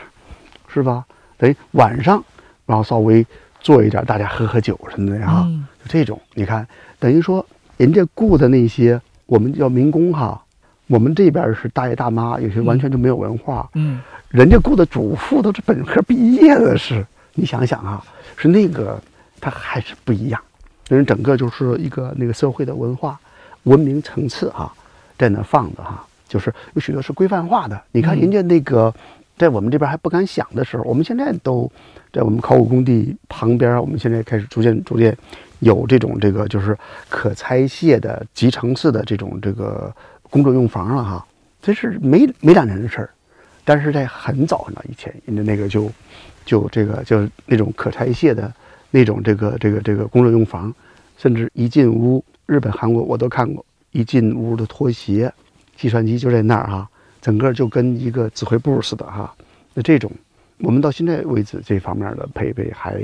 [0.69, 1.05] 是吧？
[1.39, 2.23] 等于晚上
[2.65, 3.27] 然后稍微
[3.61, 5.45] 做一点，大家喝喝酒什么的哈。
[5.47, 6.67] 嗯就这种，你看，
[6.99, 7.45] 等于说
[7.77, 10.43] 人家雇的那些我们叫民工哈，
[10.89, 14.01] 我们这边是大爷大妈，有些完全就没有文化，嗯
[14.31, 18.05] 人家雇的主妇都是本科毕业的是，你想想啊，
[18.37, 19.01] 是那个
[19.41, 20.41] 它还是不一样，
[20.89, 23.19] 因为整个就是一个那个社会的文化
[23.65, 24.73] 文明层次哈，
[25.19, 27.81] 在那放着哈，就是有许多是规范化的。
[27.93, 28.95] 你看嗯人家那个，
[29.37, 31.71] 在我们这边还不敢想的时候，我们现在都
[32.13, 35.17] 在我们考古工地旁边，我们现在开始逐渐逐渐
[35.61, 36.77] 有这种这个就是
[37.09, 39.95] 可拆卸的集成式的这种这个
[40.31, 41.27] 工作用房了哈。
[41.61, 43.11] 这是没没两年的事儿，
[43.65, 45.91] 但是在很早很早以前，人家那个就
[46.47, 48.51] 就这个就是那种可拆卸的
[48.91, 50.73] 那种这个这个这个工作用房，
[51.19, 55.31] 甚至一进屋，日本、韩国我都看过，一进屋的拖鞋，
[55.77, 56.89] 计算机就在那儿哈，
[57.21, 59.35] 整个就跟一个指挥部似的哈。
[59.75, 60.11] 那这种，
[60.61, 63.03] 我们到现在为止这方面的配备还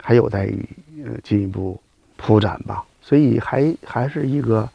[0.00, 0.64] 还有待于
[1.04, 1.78] 呃进一步
[2.16, 4.66] 铺展吧，所以还还是一个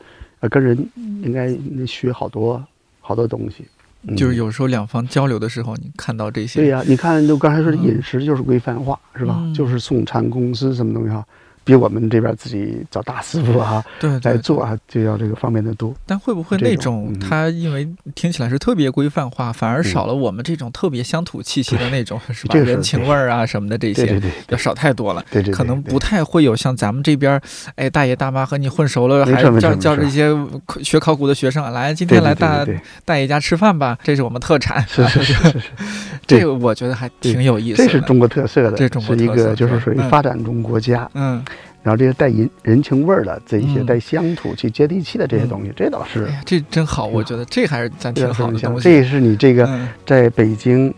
[0.41, 0.78] 呃跟人
[1.23, 2.63] 应该学好多
[3.00, 3.65] 好多东西。
[4.08, 4.15] 嗯。
[4.15, 7.84] 就是有时候两方交流的时候，你看到这些，对呀、你看，就刚才说的嗯。
[7.84, 9.36] 饮食就是规范化，是吧？
[9.39, 9.54] 嗯。
[9.54, 11.26] 就是送餐公司什么东西哈，
[11.68, 15.94] 比我们这边自己找大师傅啊 对对对来做啊，就要这个方便的多。
[16.06, 22.54] 但会不会那种种嗯它因为听起来是特别规范化，反而少了我们这种特别乡土气息的那种， 是吧？
[22.54, 25.24] 这个人情味儿啊什么的这些对对对要少太多了。
[25.30, 27.42] 对对，可能不太会有像咱们这边儿，
[27.76, 30.34] 哎，大爷大妈和你混熟了，没还叫叫这些
[30.82, 32.66] 学考古的学生啊来，今天来大
[33.04, 34.86] 大爷家吃饭吧，这是我们特产。
[34.88, 35.62] 是是是是是，
[36.26, 37.88] 这个我觉得还挺有意思的。
[37.88, 41.44] 这是中国特色的，这是中国是一个就是属于发展中国家，嗯，
[41.88, 48.28] 然后这些带人人情味儿的这一些嗯带乡土去、接地气的这些东西，这倒是哎，这真好，我觉得这还是咱挺。
[48.34, 48.84] 好的东西。
[48.84, 50.93] 这也是你这个嗯，在北京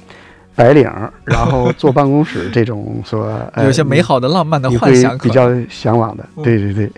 [0.55, 6.27] 白领儿，然后坐办公室这种说， 呃有些美好的、浪漫的幻想，比较向往的。
[6.37, 6.91] 嗯对对对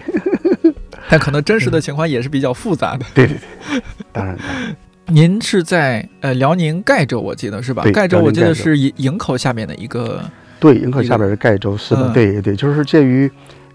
[1.10, 3.06] 但可能真实的情况也是比较复杂的。
[3.14, 3.82] 对对对，
[4.14, 4.74] 当然当然。
[5.14, 7.84] 您是在呃辽宁盖州，我记得是吧？
[7.84, 10.24] 对盖州我记得是营营口下面的一个，
[10.58, 13.30] 对，营口下边是盖州是的，嗯对对，就是介于，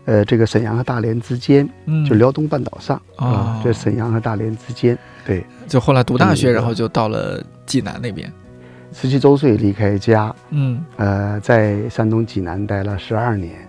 [0.06, 4.96] 呃，这个沈阳和大连之间，嗯，就辽东半岛上哦啊，在沈阳和大连之间。
[5.26, 8.32] 对，就后来读大学，嗯然后就到了济南那边。
[8.92, 13.68] 十七周岁离开家，嗯呃，在山东济南待了十二年，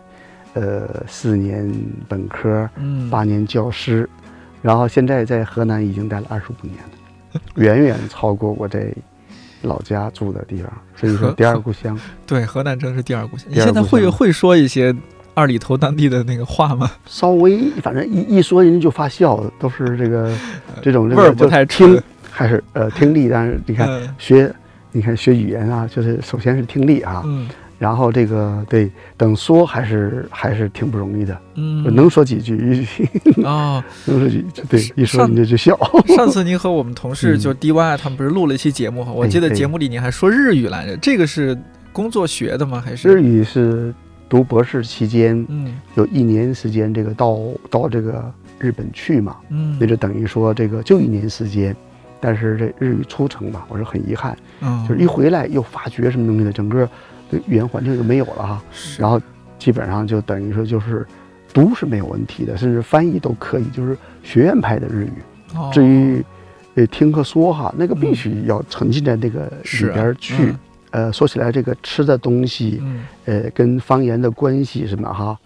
[0.54, 1.70] 呃，四年
[2.08, 4.08] 本科，嗯，八年教师，
[4.62, 8.94] 然后现在在河南已经待了二十五年了， 远远超过我在
[9.64, 12.00] 老家住的地方，所以说第二故乡。
[12.28, 13.48] 对，河南真是第二故乡。
[13.50, 14.96] 你现在会会说一些
[15.38, 16.90] 二里头当地的那个话吗？
[17.06, 20.36] 稍微反正一一说人家就发笑，都是这个
[20.82, 24.52] 这种这个就味儿不太听还是呃听力，但是你看嗯学
[24.92, 27.48] 你看学语言啊，就是首先是听力啊，嗯
[27.78, 33.84] 然后这个对等说还是还是挺不容易的，嗯，能说几句一，哦。
[34.06, 35.78] 能说几句，对，一说上人家就笑。
[36.16, 39.12] 上次您和我们同事嗯就 DY 他们不是录了一期节目哈？
[39.12, 41.56] 我记得节目里您还说日语来着，这个是
[41.94, 42.82] 工作学的吗？
[42.84, 43.94] 还是日语是
[44.30, 45.80] 读博士期间嗯。
[45.96, 47.38] 有一年时间，这个到
[47.70, 51.76] 到这个日本去嘛，嗯，那就等于说这个就一年时间，
[52.20, 54.86] 但是这日语初成嘛，我说很遗憾，嗯。
[54.88, 56.86] 就是一回来又发觉什么东西的，整个
[57.32, 59.02] 的语言环境就没有了哈，是。
[59.02, 59.20] 然后
[59.58, 61.06] 基本上就等于说就是
[61.54, 65.12] 读是没有问题的，甚至翻译都可以，就是学院派的日语。
[65.56, 65.70] 哦。
[65.74, 66.24] 至于
[66.76, 70.34] 呃听和说哈，那个必须要沉浸在那个里边去。
[70.38, 70.60] 嗯
[70.92, 73.06] 呃，说起来这个吃的东西，嗯。
[73.26, 75.38] 呃，跟方言的关系什么哈，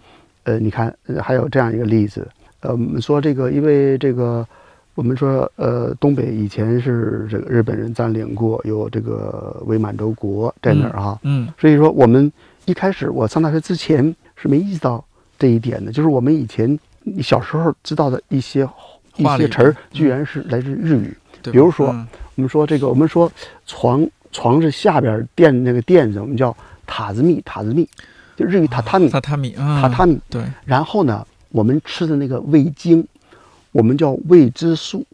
[0.44, 2.26] 呃，你看，呃还有这样一个例子，
[2.60, 4.46] 呃，我们说这个，因为这个，
[4.94, 11.48] 我们说，呃，东北以前是这个日本人占领过，有这个伪满洲国在那儿哈，嗯。
[11.58, 12.30] 所以说我们
[12.66, 15.04] 一开始我上大学之前是没意识到
[15.38, 18.68] 这一点的，就是我们以前你小时候知道的一些
[19.16, 21.16] 一些词儿嗯，居然是来自日语。
[21.50, 22.06] 比如说嗯。
[22.36, 23.30] 我们说这个，我们说
[23.66, 27.88] 床床是下边垫那个垫子，我们叫榻子米，榻子米，
[28.34, 30.18] 就日语榻榻米，榻榻米啊，榻榻米。
[30.28, 33.06] 对，然后呢，我们吃的那个味精，
[33.70, 35.04] 我们叫味之素，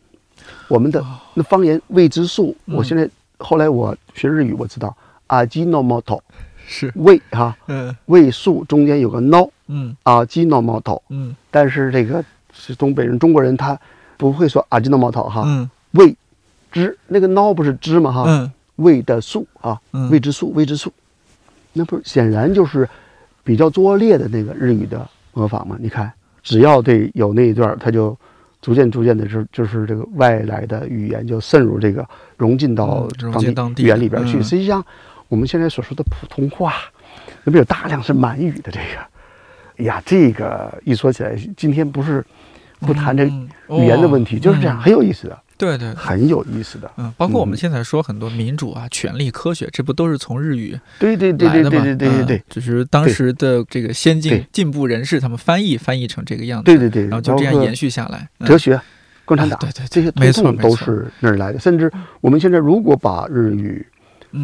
[0.68, 1.18] 我们的哦。
[1.34, 2.76] 那方言味之素，嗯。
[2.76, 4.96] 我现在后来我学日语，我知道。
[5.26, 6.22] 阿基诺莫头
[6.66, 6.90] 是。
[6.94, 7.94] 味哈嗯。
[8.06, 9.94] 味素中间有个 no 嗯。
[10.04, 11.34] 阿基诺莫头，嗯。
[11.50, 13.78] 但是这个是东北人中国人他
[14.16, 15.68] 不会说阿基诺莫头哈，嗯。
[15.92, 16.16] 味
[16.70, 18.24] 之那个 no 不是之吗哈？
[18.26, 20.92] 嗯味的素啊，嗯味之素，味之素，
[21.72, 22.88] 那不是显然就是
[23.44, 25.76] 比较拙劣的那个日语的模仿吗？
[25.78, 26.12] 你看，
[26.42, 28.16] 只要对有那一段儿，它就
[28.60, 32.04] 逐渐逐渐的就就是这个外来的语言就渗入这个
[32.36, 33.06] 融进到
[33.54, 34.38] 当地语言里边去。
[34.38, 34.84] 嗯实际上，
[35.28, 36.74] 我们现在所说的普通话，
[37.44, 38.84] 那边有大量是满语的这个。
[39.78, 42.24] 哎呀，这个一说起来，今天不是
[42.80, 43.48] 不谈这嗯
[43.80, 46.90] 语言的问题，哦就是这样，嗯很有意思的，对对对很有意思的。
[46.96, 51.48] 嗯，包括我们嗯现在说很多民主啊、权力、科学，这不都是从日语对对对？
[51.48, 58.28] 对对对对对只是当时的这个先进进步人士他们翻译翻译成这个样子，对对对，然后就这样延续下来。
[58.38, 58.80] 嗯哲学，
[59.24, 61.58] 共产党，对对，这些没错都是那儿来的。
[61.58, 63.84] 甚至我们现在如果把日语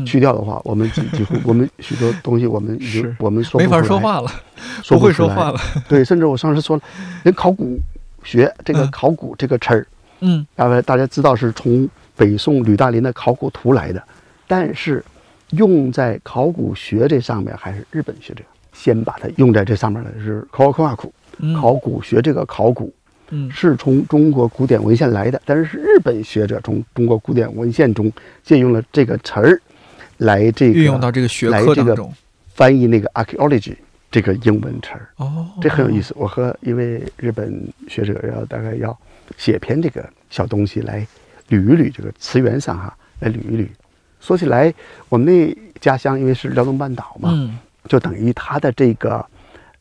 [0.05, 4.31] 去掉的话，我们几几乎我们许多东西我们已经我们说没法说话了，
[4.88, 5.61] 不会说话了。
[5.88, 6.83] 对，甚至我上次说了，
[7.22, 7.79] 连考古
[8.24, 9.87] 学这个考古这个词儿，
[10.27, 14.03] 嗯，大家大家知道是从北宋吕大林的考古图来的，
[14.47, 15.05] 但是
[15.51, 21.13] 用在考古学这上面还是日本学者先把它用在这上面的是考考考古，
[21.55, 22.93] 考古学这个考古。
[23.31, 29.61] 嗯，是从中国古典文献来的，但是是日本学者从中国古典文献中借用了这个词儿，
[30.19, 32.13] 来这个运用到这个学科当中，
[32.55, 33.75] 翻译那个 archaeology
[34.11, 35.09] 这个英文词儿。
[35.17, 36.15] 哦，这很有意思。
[36.19, 38.97] 我和一位日本学者要大概要
[39.37, 41.07] 写篇这个小东西来
[41.49, 43.69] 捋一捋这个词源上哈，来捋一捋。
[44.21, 44.73] 说起来，
[45.09, 47.59] 我们那家乡因为是辽东半岛嘛，嗯，
[47.89, 49.25] 就等于它的这个。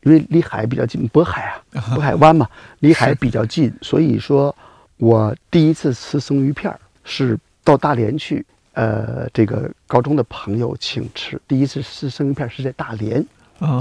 [0.02, 2.46] 因为离海比较近，渤海啊，渤海湾嘛，
[2.80, 4.54] 离海比较近，所以说，
[4.98, 13.24] 我第一次吃生鱼片儿是到大连去，呃，这个高中的朋友请吃，第一次吃生鱼片是在大连，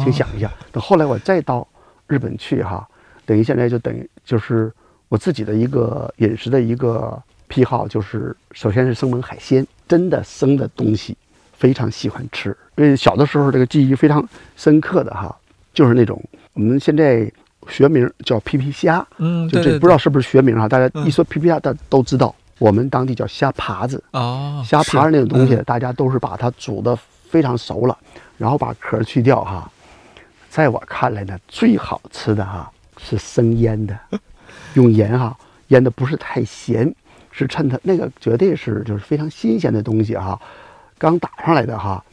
[0.02, 0.50] 请想一下。
[0.72, 1.68] 等后来我再到
[2.08, 2.88] 日本去哈，
[3.26, 4.72] 等于现在就等于就是
[5.10, 11.16] 我自己的一个饮食的一个癖好，就是首先是生猛海鲜，真的生的东西
[11.54, 15.36] 非常喜欢吃，因为小的时候这个记忆非常深刻的哈。
[15.74, 16.22] 就是那种
[16.54, 17.32] 我们现在
[17.68, 20.68] 学名叫皮皮虾，嗯，就这不知道是不是学名哈？
[20.68, 22.34] 大家一说皮皮虾，大家都知道。
[22.60, 26.96] 我们当地叫虾爬子哦，虾爬子那种东西，大家都是把它煮的
[27.28, 27.98] 非常熟了，
[28.38, 29.70] 然后把壳去掉哈。
[30.50, 33.98] 在我看来呢，最好吃的哈是生腌的，
[34.74, 36.94] 用盐哈腌的不是太咸，
[37.32, 40.40] 是趁它那个绝对是就是非常新鲜的东西哈，
[40.98, 42.04] 刚打上来的哈，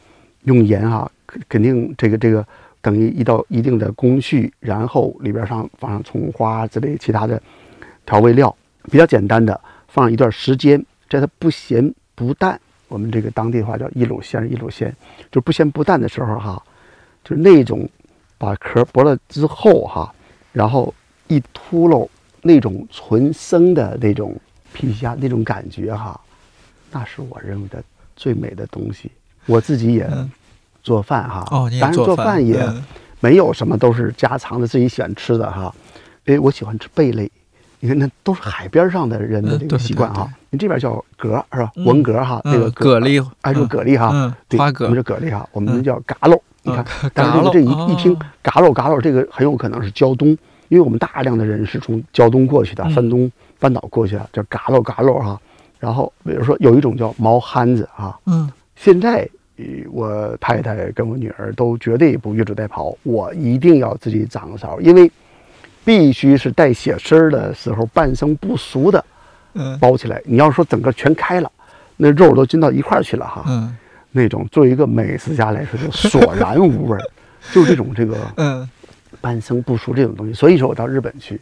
[0.43, 1.11] 用盐哈
[1.47, 2.45] 肯定这个这个。
[2.83, 7.39] 等于一道一定的工序，然后里边上放上葱花之类其他的
[8.07, 8.57] 调味料，
[8.89, 14.91] 比较简单的，放一段时间，在它不咸不淡，我们这个当地话叫一卤鲜一卤鲜，
[15.31, 16.59] 就不咸不淡的时候哈，
[17.23, 17.87] 就是那种
[18.39, 20.11] 把壳剥了之后哈，
[20.51, 20.91] 然后
[21.27, 22.09] 一秃噜
[22.41, 24.35] 那种纯生的那种
[24.73, 26.19] 皮皮虾那种感觉哈，
[26.91, 27.83] 那是我认为的
[28.15, 29.11] 最美的东西，
[29.45, 30.09] 我自己也。
[30.83, 32.59] 做饭哈，哦，当然做饭也
[33.19, 35.71] 没有什么，都是家常的，自己喜欢吃的哈。
[36.25, 37.31] 哎，我喜欢吃贝类，
[37.81, 40.27] 你看那都是海边上的人的这个习惯哈。
[40.49, 41.71] 你这边叫蛤是吧？
[41.85, 46.41] 文蛤哈，那个蛤蜊，哎，说蛤蜊哈，花蛤，我们是蛤蜊哈，我们叫嘎喽。
[46.63, 50.35] 你看， 但是这一一听嘎喽嘎喽，这个很有可能是胶东，
[50.71, 55.39] 因为我们大量的人是从胶东过去的，山东半岛过去的，叫嘎喽嘎喽哈。
[55.79, 59.29] 然后比如说有一种叫毛憨子哈，嗯，现在。
[59.91, 65.11] 我太太跟我女儿都绝对不越俎代庖，我一定要自己掌勺，因为
[65.85, 69.05] 必须是带血丝儿的时候半生不熟的，
[69.53, 70.19] 嗯，包起来。
[70.25, 71.51] 你要说整个全开了，
[71.95, 73.77] 那肉都进到一块儿去了哈，嗯，
[74.09, 76.97] 那种作为一个美食家来说就索然无味，
[77.53, 78.67] 就这种这个嗯
[79.21, 80.33] 半生不熟这种东西。
[80.33, 81.39] 所以说我到日本去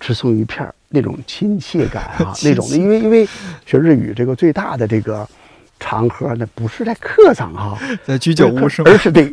[0.00, 3.26] 吃生鱼片儿那种亲切感啊， 那种的因为因为
[3.64, 5.26] 学日语这个最大的这个。
[5.80, 8.90] 场合那不是在课上哈，在居酒屋是吗？
[8.90, 9.30] 而是对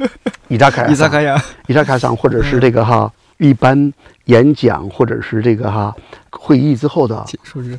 [0.48, 3.94] 伊扎卡伊扎卡呀，伊扎卡上，或者是这个哈一般
[4.26, 5.96] 演讲，或者是这个哈
[6.32, 7.24] 会议之后的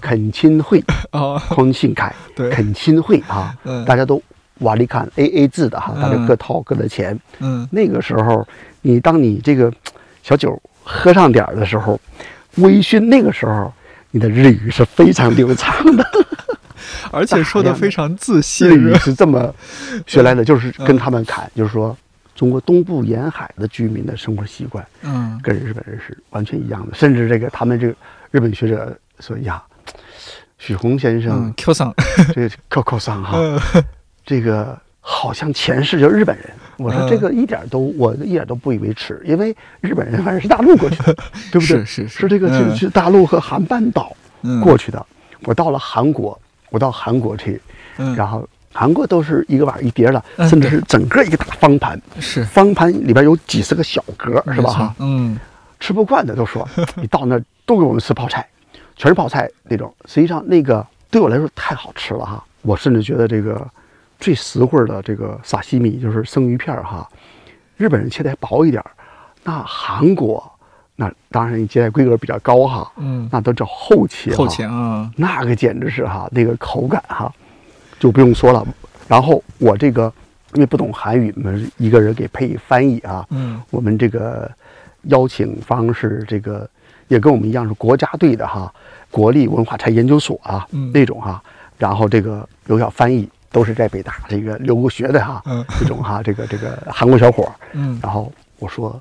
[0.01, 4.23] 恳亲会啊， 欢信凯 对恳亲会啊，大家都
[4.61, 7.19] 瓦里看 A A 制的哈，大家各掏各的钱。
[7.41, 8.47] 嗯，那个时候
[8.83, 9.73] 你当你这个
[10.23, 11.99] 小酒喝上点儿的时候，
[12.57, 13.73] 微醺那个时候，
[14.11, 16.05] 你的日语是非常流畅的。
[17.11, 19.55] 而且说的非常自信，日语是这么
[20.07, 21.97] 学来的，就是跟他们侃，就是说
[22.35, 26.95] 中国东部沿海的居民的生活习惯，嗯，跟日本人是完全一样的。
[26.95, 27.95] 甚至这个他们这个
[28.31, 29.63] 日本学者说呀，
[30.59, 31.95] 许宏先生，Q 桑，
[32.35, 33.39] 这个 Q Q 桑哈，
[34.25, 36.47] 这个好像前世就是日本人。
[36.79, 41.15] 我说这个一点都，我一点都不以为耻，因为日本人反正是大陆过去的，
[41.53, 41.85] 对不对？
[41.85, 44.17] 是是是这个是是大陆和韩半岛
[44.65, 45.05] 过去的。
[45.43, 46.39] 我到了韩国。
[46.71, 47.61] 我到韩国去，
[48.17, 54.71] 然后韩国都是一个碗一碟的，甚至是整个一个大方盘，是方盘里边有几十个小格，是吧？
[54.73, 55.39] 哈，嗯，
[55.79, 58.49] 吃不惯的都说， 你到那都给我们吃泡菜，
[58.97, 59.95] 全是泡菜那种。
[60.07, 63.69] 实际上那个对我来说太好吃了哈，我甚至觉得这个
[64.23, 67.07] 最实惠的这个沙西米就是生鱼片哈，
[67.77, 68.83] 日本人切的还薄一点，
[69.43, 70.51] 那韩国。
[70.95, 77.33] 那当然，你接待规格比较高哈，嗯，那都叫厚切，厚切啊，那个简直是哈，那个口感哈，
[77.99, 78.65] 就不用说了。
[79.09, 80.13] 然后我这个
[80.53, 84.49] 因为不懂韩语嘛，一个人给配翻译啊，嗯，我们这个
[85.05, 86.69] 邀请方是这个
[87.09, 88.73] 也跟我们一样是国家队的哈，
[89.11, 91.43] 国立文化财研究所啊、嗯那种哈、
[91.79, 99.01] 然后这个有小翻译都是在北大这个留过学的哈、嗯这种哈、这个这个韩国小伙儿，嗯然后我说，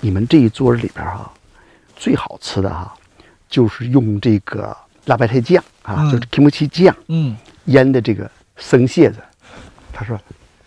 [0.00, 1.32] 你们这一桌里边哈、
[1.96, 2.94] 最好吃的哈、
[3.48, 4.76] 就是用这个
[5.06, 9.16] 辣白菜酱啊，嗯就是 kimchi 酱嗯，腌的这个生蟹子。
[9.92, 10.16] 他说，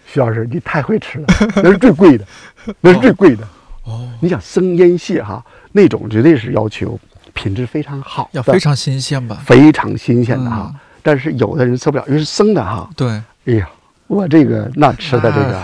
[0.06, 1.28] 徐老师你太会吃了，
[1.64, 2.26] 那是最贵的，
[2.82, 3.48] 那是最贵的。
[3.84, 7.00] 哦，你想生腌蟹哈，那种绝对是要求
[7.34, 9.42] 品质非常好的，要非常新鲜吧？
[9.46, 10.72] 非常新鲜的哈。
[10.74, 12.90] 嗯但是有的人受不了，因为是生的哈。
[12.96, 13.10] 对，
[13.46, 13.70] 哎呀，
[14.08, 15.62] 我这个那吃的这个，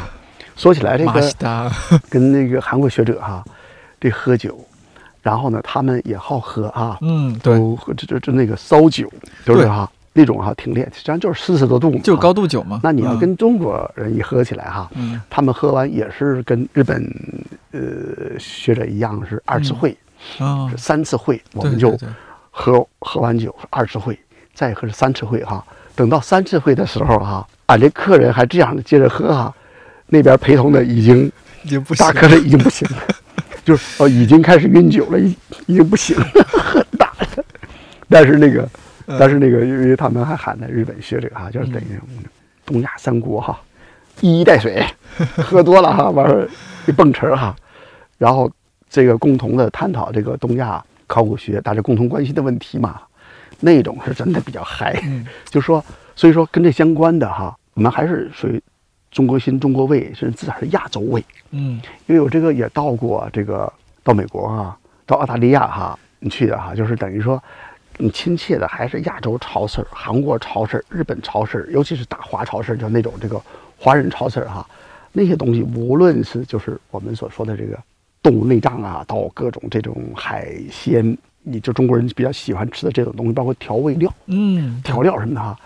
[0.56, 1.72] 说起来这个，
[2.10, 3.44] 跟那个韩国学者哈，
[4.00, 4.60] 这喝酒，
[5.22, 9.12] 然后呢他们也好喝啊，嗯，对，都喝这这这那个烧酒，
[9.46, 9.68] 就是对。
[9.68, 12.48] 哈那种哈挺烈，实际上就是四十多度嘛，就是高度。
[12.48, 12.80] 酒嘛。
[12.82, 13.20] 那你要嗯。
[13.20, 15.22] 跟中国人一喝起来哈，嗯。
[15.30, 17.08] 他们喝完也是跟日本
[17.70, 17.80] 呃
[18.40, 19.96] 学者一样是二次会，
[20.76, 21.96] 三次会，我们就
[22.50, 24.18] 喝喝完酒二次会，
[24.58, 25.64] 再喝是三次会哈。
[25.96, 29.54] 等到三次会的时候哈，俺这客人还这样的接着喝哈，
[30.08, 31.32] 那边陪同的已经
[31.62, 33.04] 已经不行大客人已经不行了，
[33.64, 35.38] 就是哦已经开始晕酒了，已
[35.68, 37.44] 已经不行了，很大了。
[38.10, 38.68] 但是那个，
[39.06, 42.00] 嗯但是那个，因为他们还喊的日本学者哈，就是等于
[42.66, 43.60] 东亚三国哈，
[44.22, 44.84] 一衣带水，
[45.38, 46.48] 喝多了哈，完
[46.88, 47.56] 一蹦词儿哈，
[48.18, 48.52] 然后
[48.90, 53.02] 这个共同的探讨这个东亚考古学大家共同关心的问题嘛，
[53.60, 55.00] 那种是真的比较嗨。
[55.04, 55.84] 嗯 就说，
[56.16, 58.62] 所以说跟这相关的哈，我们还是属于
[59.12, 61.24] 中国心、中国味，甚至至少是亚洲味。
[61.52, 63.72] 嗯因为我这个也到过这个
[64.04, 67.42] 到美国啊，到澳大利亚哈，你去的哈，就是等于说，
[67.98, 73.42] 你亲切的还是亚洲超市、韩国超市、日本超市，尤其是大华超市，就那种这个
[73.78, 74.68] 华人超市哈，
[75.14, 77.78] 那些东西无论是就是我们所说的这个
[78.22, 81.18] 动物内脏啊，到各种这种海鲜，
[81.50, 84.14] 你就中国人比较喜欢吃的这种东西，包括调味料。
[84.26, 85.58] 嗯，调料什么的哈。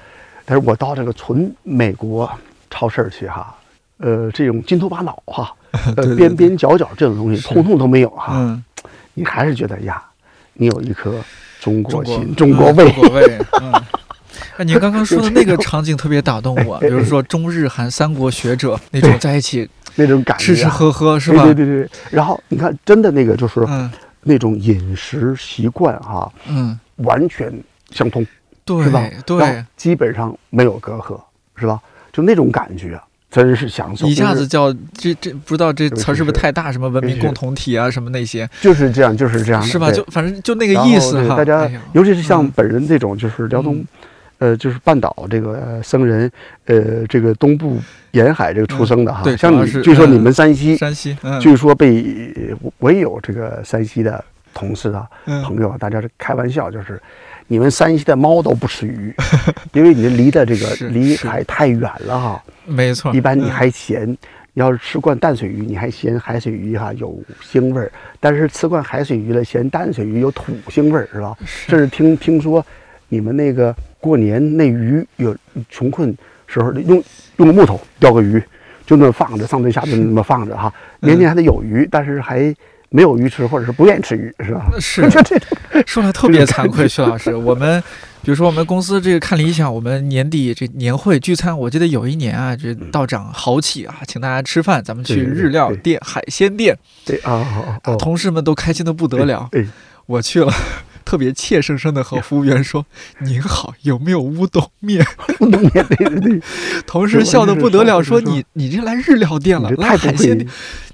[0.46, 2.30] 但是我到这个纯美国
[2.70, 3.56] 超市去哈，
[3.98, 8.34] 呃，这种筋头巴脑哈， 呃，对对边边角角这种东西通通都没有哈。
[8.36, 8.64] 嗯，
[9.14, 10.04] 你还是觉得呀，
[10.54, 11.16] 你有一颗
[11.60, 12.94] 中国心、中国味嗯。
[12.94, 13.74] 中国味，嗯。
[14.58, 21.44] 哎，你刚刚说的那个场景特别打动我， 比如说中日韩三国学者那种在一起那种感觉、啊，吃吃喝喝，是吧？
[21.44, 21.90] 对对对对。
[22.10, 23.90] 然后你看，真的那个就是嗯
[24.24, 27.52] 那种饮食习惯哈，嗯，完全
[27.92, 28.26] 相通，
[28.64, 29.08] 对是吧？
[29.26, 31.20] 对，基本上没有隔阂，
[31.56, 31.80] 是吧？
[32.14, 34.06] 就那种感觉，真是享受。
[34.06, 36.72] 一下子叫这这不知道这词儿是不是是太大？
[36.72, 39.92] 什么文明共同体啊，什么那些，就是这样，就是这样，是吧？
[39.92, 41.36] 就反正就那个意思哈。
[41.38, 43.88] 大家哎尤其是像嗯本人这种，就是辽东嗯，
[44.42, 46.32] 呃，就是半岛这个呃僧人，
[46.66, 47.78] 呃，这个东部
[48.10, 52.04] 沿海这个出生的哈嗯对，像你据说你嗯们山西，山西，嗯，据说被
[52.60, 57.00] 我我也有这个山西的同事啊嗯朋友啊，大家是开玩笑，就是
[57.46, 59.14] 你们山西的猫都不吃鱼，
[59.74, 63.14] 因为你离的这个是是离海太远了哈，没错。
[63.16, 64.18] 一般你嗯还嫌。
[64.56, 67.88] 要是吃惯淡水鱼，你还嫌海水鱼哈有腥味儿；
[68.20, 71.34] 但是吃惯海水鱼了，嫌淡水鱼有土腥味儿，是吧？
[71.46, 72.66] 甚至听听说，
[73.12, 75.36] 你们那个过年那鱼有
[75.70, 77.04] 穷困时候用
[77.36, 78.42] 用个木头钓个鱼，
[78.86, 82.56] 就那么放着，上对下顿那么放着哈，年年还得有鱼，但是还
[82.90, 84.66] 没有鱼吃，或者是不愿意吃鱼，是吧？
[84.80, 85.22] 是这，
[85.86, 87.82] 说来特别惭愧，徐老师， 我们
[88.22, 99.50] 比如说我们公司这个看理想，我们年底这年会聚餐，我记得有一年啊，这道长豪气啊，请大家吃饭，咱们去对对对日料店、海鲜店，对啊，同事们都开心的不得了。
[99.54, 99.66] 哎，
[100.06, 100.52] 我去了，
[101.04, 102.86] 特别怯生生的和服务员说
[103.22, 104.70] ：“您好，有没有乌冬？
[104.80, 105.06] 面。
[105.40, 105.72] 乌冬面。
[105.74, 106.42] 对对对，？”
[106.88, 110.48] 同事笑得不得了，说：“是是你你这来日料店了，来海鲜店，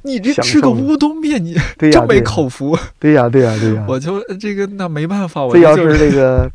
[0.03, 2.77] 你这吃个乌冬面，你对呀真没口福。
[2.99, 3.85] 对呀对呀对呀。
[3.87, 6.49] 我就呃这个那没办法，我这要就是这个，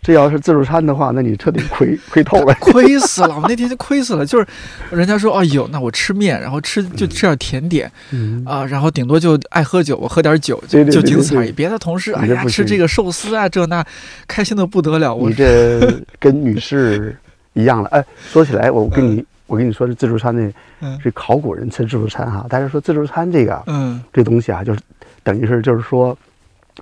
[0.00, 2.54] 这要是自助餐的话，那你彻底亏 亏透了。
[2.60, 4.24] 亏死了，我那天就亏死了。
[4.24, 4.46] 就是
[4.90, 11.52] 人家说，哎呦，那我吃面，然后吃就吃点甜点嗯啊，然后顶多就爱喝酒，我喝点酒就就仅此而已。
[11.52, 13.84] 别的同事，哎呀，吃这个寿司啊，这那，
[14.26, 15.14] 开心的不得了。
[15.14, 17.14] 我你这 跟女士
[17.52, 17.88] 一样了。
[17.90, 22.46] 哎，说起来，我跟你，我跟你说，这自助餐那，嗯是考古人吃自助餐哈。
[22.48, 24.80] 大家说自助餐这个嗯这东西啊，就是
[25.22, 26.16] 等于是就是说，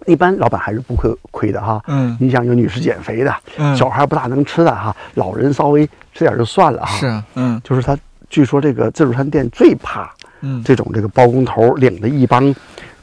[0.06, 1.82] 一般老板还是不会亏的哈。
[1.88, 6.98] 嗯你想有女士减肥的，嗯，小孩不大能吃的哈，老人稍微吃点就算了哈。
[6.98, 7.96] 是，啊，嗯就是他，
[8.28, 12.54] 据说这个自助餐店最怕嗯，这种这个包工头领着一帮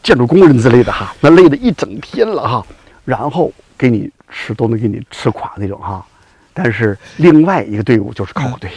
[0.04, 2.66] 建筑工人之类的哈，那累的一整天了哈，
[3.06, 6.06] 然后给你吃都能给你吃垮那种哈。
[6.54, 8.70] 但是另外一个队伍就是考古队，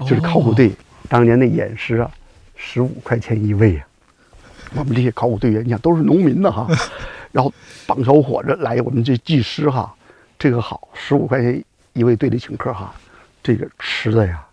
[0.00, 0.72] 就是考古哦，队
[1.08, 2.10] 当年那演师啊，
[2.56, 3.84] 十五块钱一位啊。
[4.74, 6.66] 我们这些考古队员，你想都是农民的哈，
[7.32, 7.52] 然后
[7.86, 9.92] 帮小伙子来我们这技师哈，
[10.38, 11.64] 这个好，十五块钱
[11.94, 12.94] 一位队里请客哈，
[13.42, 14.44] 这个吃的呀，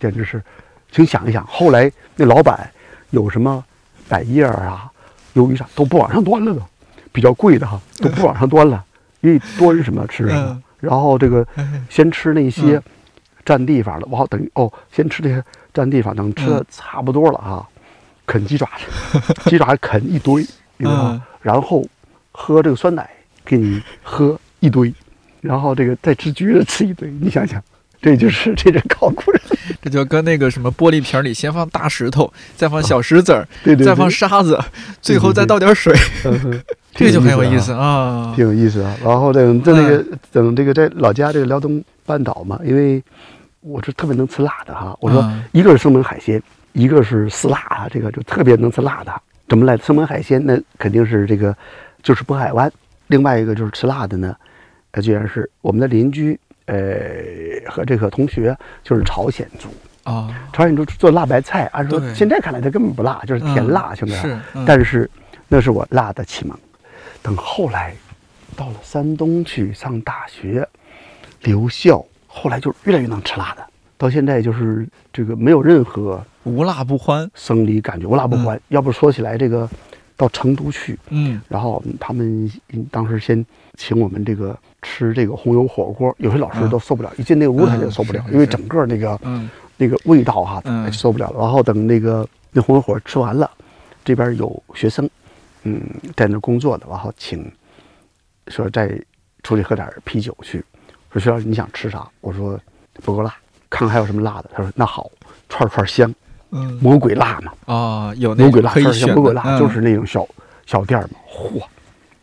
[0.00, 0.42] 简直是，
[0.90, 2.70] 请想一想，后来那老板
[3.10, 3.62] 有什么
[4.08, 4.90] 百叶儿啊、
[5.34, 6.62] 鱿鱼啥都不往上端了都，
[7.12, 8.84] 比较贵的哈都不往上端了，
[9.20, 12.82] 因为端什么吃什么嗯，然后这个哎先吃那些嗯。
[13.44, 16.66] 占地方的，我好等于哦，先吃这些占地方，等吃的嗯。
[16.70, 17.66] 差不多了啊，
[18.26, 18.86] 啃鸡爪去，
[19.48, 20.42] 鸡爪啃一堆，
[20.76, 21.10] 你知道吗？
[21.14, 21.22] 嗯？
[21.40, 21.82] 然后
[22.40, 23.10] 喝这个酸奶，
[23.44, 24.94] 给你喝一堆，
[25.40, 27.60] 然后这个再吃橘子吃一堆，你想想，
[28.00, 29.40] 这就是 这是考古人，
[29.82, 34.56] 这就跟那个什么玻璃瓶里先放大石头，再放小石子儿，对对对，再放沙子，
[35.02, 35.92] 最后再倒点水，
[36.94, 37.84] 这个就很有意思啊。
[37.84, 38.32] 啊。
[38.36, 38.96] 挺有意思啊。
[39.04, 43.02] 然后等在那个、等这个在老家这个辽东半岛嘛，因为
[43.60, 44.96] 我是特别能吃辣的哈。
[45.00, 46.40] 我说嗯一个是生猛海鲜，
[46.72, 49.12] 一个是丝辣啊，这个就特别能吃辣的。
[49.48, 49.82] 怎么来的？
[49.82, 51.56] 生猛海鲜那肯定是这个
[52.08, 52.72] 就是渤海湾，
[53.08, 54.34] 另外一个就是吃辣的呢，
[54.92, 56.74] 呃，居然是我们的邻居呃
[57.66, 59.68] 和这个同学就是朝鲜族。
[60.04, 64.22] 啊，朝鲜族做辣白菜，按说现在看来它根本不辣，就是甜辣，兄弟啊。
[64.22, 65.10] 是，嗯但是
[65.48, 66.58] 那是我辣的启蒙。
[67.20, 67.94] 等后来
[68.56, 70.66] 到了山东去上大学，
[71.42, 73.62] 留校，后来就越来越能吃辣的，
[73.98, 77.30] 到现在就是这个没有任何无辣不欢。
[77.34, 78.58] 生理感觉，无辣不欢。
[78.68, 79.68] 要不说起来这个
[80.18, 82.50] 到成都去，嗯然后他们
[82.90, 83.46] 当时先
[83.76, 90.60] 请我们这个吃这个红油火锅，有些老师都受不了，一进那个屋他就受不了，因为整个那个嗯那个味道哈，
[90.90, 91.38] 受不了了。
[91.40, 93.48] 然后等那个那红油火锅吃完了，
[94.04, 95.08] 这边有学生，
[95.62, 95.80] 嗯，
[96.16, 97.50] 在那工作的，然后请
[98.48, 99.00] 说再
[99.44, 100.64] 出去喝点啤酒去。
[101.12, 102.06] 说学老师你想吃啥？
[102.20, 102.58] 我说
[103.04, 103.32] 不够辣，
[103.70, 104.50] 看看还有什么辣的。
[104.52, 105.08] 他说那好，
[105.48, 106.12] 串串香，
[106.50, 106.78] 嗯。
[106.80, 109.58] 魔鬼辣嘛，啊，有那魔鬼辣，种可以串串香选的魔鬼辣嗯。
[109.58, 110.26] 就是那种小
[110.66, 111.62] 小店嘛，嚯，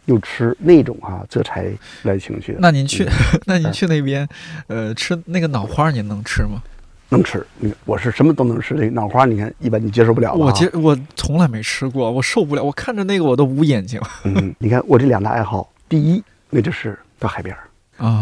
[0.05, 1.71] 又吃那种啊，这才
[2.03, 2.55] 来情绪。
[2.59, 3.07] 那您去，
[3.45, 3.73] 那您嗯。
[3.73, 4.27] 去那边，
[4.67, 6.61] 呃，吃那个脑花，您能吃吗？
[7.09, 8.73] 能吃，你我是什么都能吃。
[8.75, 10.43] 这个脑花，你看一般你接受不了吧？
[10.43, 14.01] 啊我接我从来没吃过，我受不了，我看着那个我都捂眼睛。
[14.23, 17.55] 嗯，你看我这两大爱好，第一，那就是到海边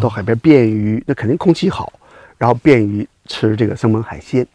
[0.01, 1.93] 到海边便于那肯定空气好，
[2.37, 4.45] 然后便于吃这个生猛海鲜，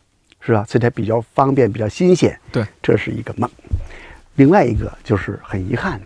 [0.49, 0.65] 是吧？
[0.67, 2.35] 这才比较方便，比较新鲜。
[2.51, 3.49] 对，这是一个梦。
[4.37, 6.01] 另外一个就是很遗憾，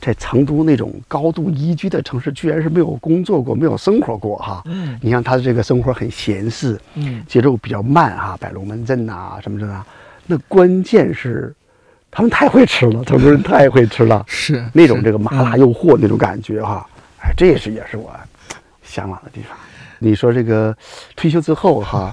[0.00, 4.62] 在成都那种高度宜居的城市，居然是没有工作过，没有生活过哈。
[4.64, 9.86] 嗯你看他的这个生活很闲适，嗯节奏比较慢哈，摆龙门阵呐、什么的啊。
[10.26, 11.54] 那关键是
[12.10, 14.24] 他们太会吃了，成都人太会吃了。
[14.28, 16.88] 是那种这个麻辣嗯诱惑那种感觉哈，
[17.20, 18.10] 哎，这也是也是我
[18.82, 19.58] 向往的地方。
[19.98, 20.76] 你说这个
[21.16, 22.12] 退休之后 哈，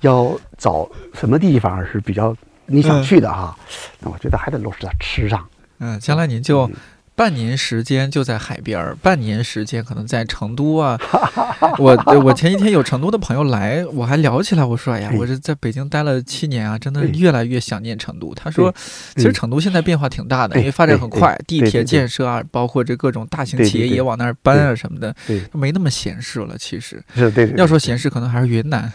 [0.00, 2.34] 要找什么地方是比较
[2.66, 3.56] 你想去的哈？
[4.00, 5.46] 那我觉得还得落实到吃上。
[5.78, 6.72] 嗯，将来您就嗯
[7.16, 11.00] 半年时间就在海边儿，半年时间可能在成都啊。
[11.78, 18.34] 我呃我前几天有成都的朋友来，我还聊起来，我说哎呀，哎我这在北京待了七年啊，真的越来越想念成都。
[18.34, 18.70] 他说，
[19.16, 25.14] 其实嗯成都现在变化挺大的，哎因为发展很快，地铁建设啊，包括这各种大型企业也往那儿搬啊什么的，
[25.52, 26.54] 没那么闲适了。
[26.58, 27.02] 其实。
[27.14, 28.92] 是对要说闲适，可能还是云南，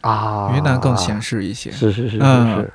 [0.00, 1.70] 啊，云南更闲适一些。
[1.70, 2.56] 是是是是嗯。
[2.56, 2.70] 是，嗯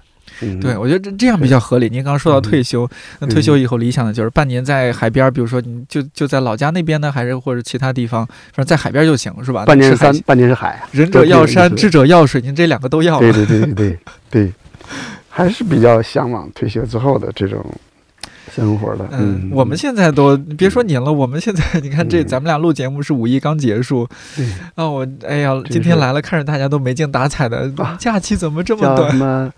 [0.59, 1.89] 对，我觉得这这样比较合理。
[1.89, 2.89] 您刚刚说到退休，
[3.19, 9.65] 那退休以后理想的就是半年在海边儿，比如说你就就在老家那边呢，还是或者其他地方，反正在海边就行，是吧？
[9.65, 13.31] 半年是，山半年是海啊，仁者要山，智者要水，您这两个都要对。
[13.31, 14.53] 对对对对对，
[15.29, 17.63] 还是比较向往退休之后的这种
[18.53, 19.07] 生活的。
[19.11, 29.51] 嗯，我们现在都别说您了，我们现在你看这嗯咱们俩录节目是五一刚结束对啊，我哎呀，今天来了，看着大家都没精打采的啊，假期怎么这么短？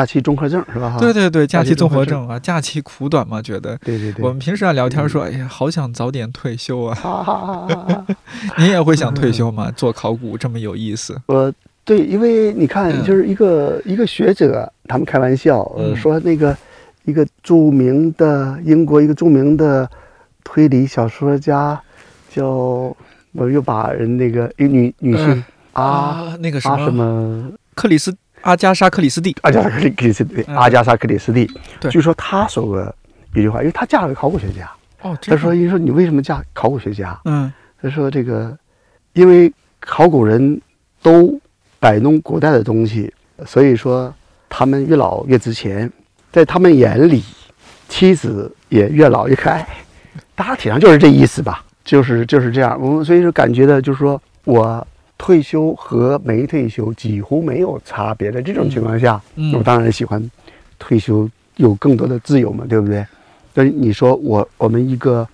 [0.00, 0.96] 假期综合症是吧？
[0.98, 3.76] 对对对，假假期综合症症啊，假期苦短嘛，觉得。
[3.78, 6.94] 对对对，我们平时啊聊天说，哎呀，好想早点退休啊！
[6.94, 8.16] 哈哈哈哈哈哈。
[8.58, 9.70] 您也会想退休吗？
[9.70, 11.16] 做考古这么有意思？
[11.26, 11.52] 呃，
[11.84, 15.64] 对，因为你看，嗯就是一个、一个学者，他们开玩笑，
[15.94, 16.56] 说那个
[17.04, 19.88] 一个著名的英国一个著名的
[20.42, 21.80] 推理小说家，
[22.30, 22.48] 叫
[23.32, 28.14] 我又把人那个一女女性、嗯啊啊，那个什么克里斯
[28.44, 30.56] 阿加莎克里斯蒂，阿加莎克里克里斯蒂，嗯。
[30.56, 31.90] 阿加莎克里斯蒂，对。
[31.90, 32.94] 据说她说过
[33.34, 34.70] 一句话，因为她嫁了个考古学家，
[35.00, 37.50] 哦，她说：“你说你为什么嫁考古学家？”嗯。
[37.80, 38.56] 她说：“这个，
[39.14, 40.60] 因为考古人
[41.02, 41.40] 都
[41.80, 43.12] 摆弄古代的东西，
[43.46, 44.14] 所以说
[44.48, 45.90] 他们越老越值钱，
[46.30, 47.22] 在他们眼里，
[47.88, 49.66] 妻子也越老越可爱。
[50.36, 52.78] 大体上就是这意思吧，就是就是这样。
[52.80, 54.86] 我们所以说感觉到，就是说我
[55.16, 60.30] 退休和没退休几乎没有差别的这种情况下，嗯我当然喜欢
[60.78, 63.06] 退休，有更多的自由嘛，对不对？
[63.52, 65.26] 但是你说我我们一个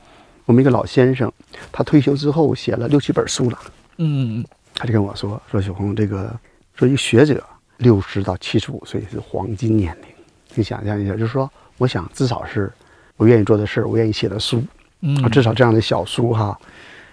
[0.45, 1.33] 我我们一个老先生，
[1.70, 3.59] 他退休之后写了六七本书了，
[3.99, 4.45] 嗯。
[4.74, 6.35] 他就跟我说说小红这个
[6.74, 7.45] 说一个学者
[7.76, 10.09] 六十到七十五岁是黄金年龄，
[10.55, 12.72] 你想象一下，就是说我想至少是
[13.16, 14.62] 我愿意做的事儿，我愿意写的书，
[15.03, 15.16] 嗯。
[15.22, 16.59] 啊，至少这样的小书哈，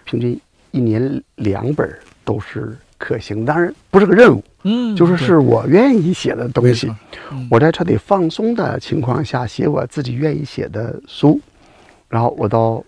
[0.06, 0.40] 平均
[0.72, 3.46] 一年两本儿都是可行。
[3.46, 6.94] 当然不是个任务，嗯，就是是我愿意写的东西。
[7.32, 11.40] 嗯我在彻底放松的情况下写我自己愿意写的书，
[12.10, 12.84] 然后我到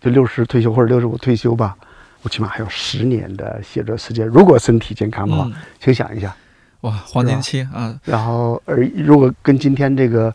[0.00, 1.76] 就六十退休或者六十五退休吧，
[2.22, 4.26] 我起码还有十年的写作时间。
[4.26, 6.34] 如果身体健康的话，嗯请想一下。
[6.82, 10.32] 哇，黄金期啊，然后而如果跟今天这个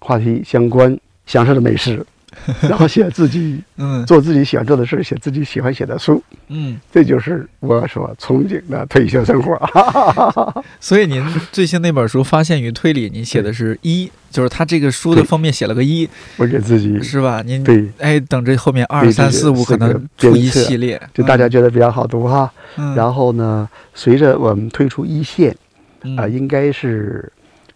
[0.00, 2.04] 话题相关，享受的美食，
[2.62, 9.58] 然后写自己嗯做自己喜欢做的事，写自己喜欢写的书，嗯，这就是我所憧憬的退休生活。
[10.80, 17.42] 所以您最新那本书《发现与推理》，您写的是一，就是他这个书的封面写了个一，我给自己是吧？
[17.42, 22.52] 您对，哎，等着后面二三四五可能出一系列，就大家觉得比较好读哈。
[22.76, 25.56] 嗯，然后呢，随着我们推出一线
[26.02, 27.32] 嗯啊、应该是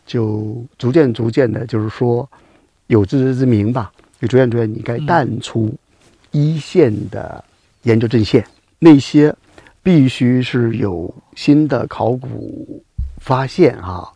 [0.06, 2.28] 就逐渐逐渐的，就是说
[2.86, 3.90] 有自知之明吧，
[4.20, 5.74] 就逐渐逐渐你该嗯淡出
[6.30, 7.42] 一线的
[7.82, 8.44] 研究阵线，
[8.78, 9.34] 那些
[9.82, 12.82] 必须是有新的考古
[13.18, 14.12] 发现哈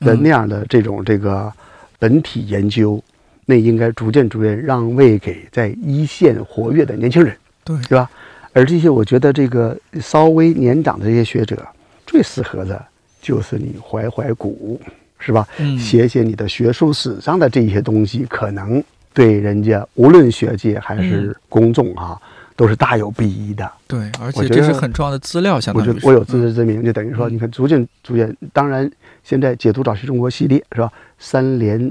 [0.00, 1.52] 的嗯那样的这种这个
[1.98, 3.02] 本体研究，
[3.44, 7.34] 那应该逐渐逐渐让位给在一线活跃的年轻人。
[7.64, 8.10] 对，是吧？
[8.52, 11.66] 而这些我觉得这个稍微年长的这些学者，
[12.06, 12.84] 最适合的
[13.20, 14.80] 就是你怀怀古，
[15.18, 15.46] 是吧？
[15.58, 18.82] 嗯写写你的学术史上的这些东西，可能
[19.16, 22.20] 对人家无论学界还嗯是公众啊，
[22.54, 23.72] 都是大有裨益的。
[23.86, 28.90] 对，而且这是很重要的资料，相当于我觉得我有自知之明，就等于说，嗯你看，逐渐逐渐，当然
[29.24, 30.92] 现在解读早期中国系列是吧？
[31.18, 31.90] 三联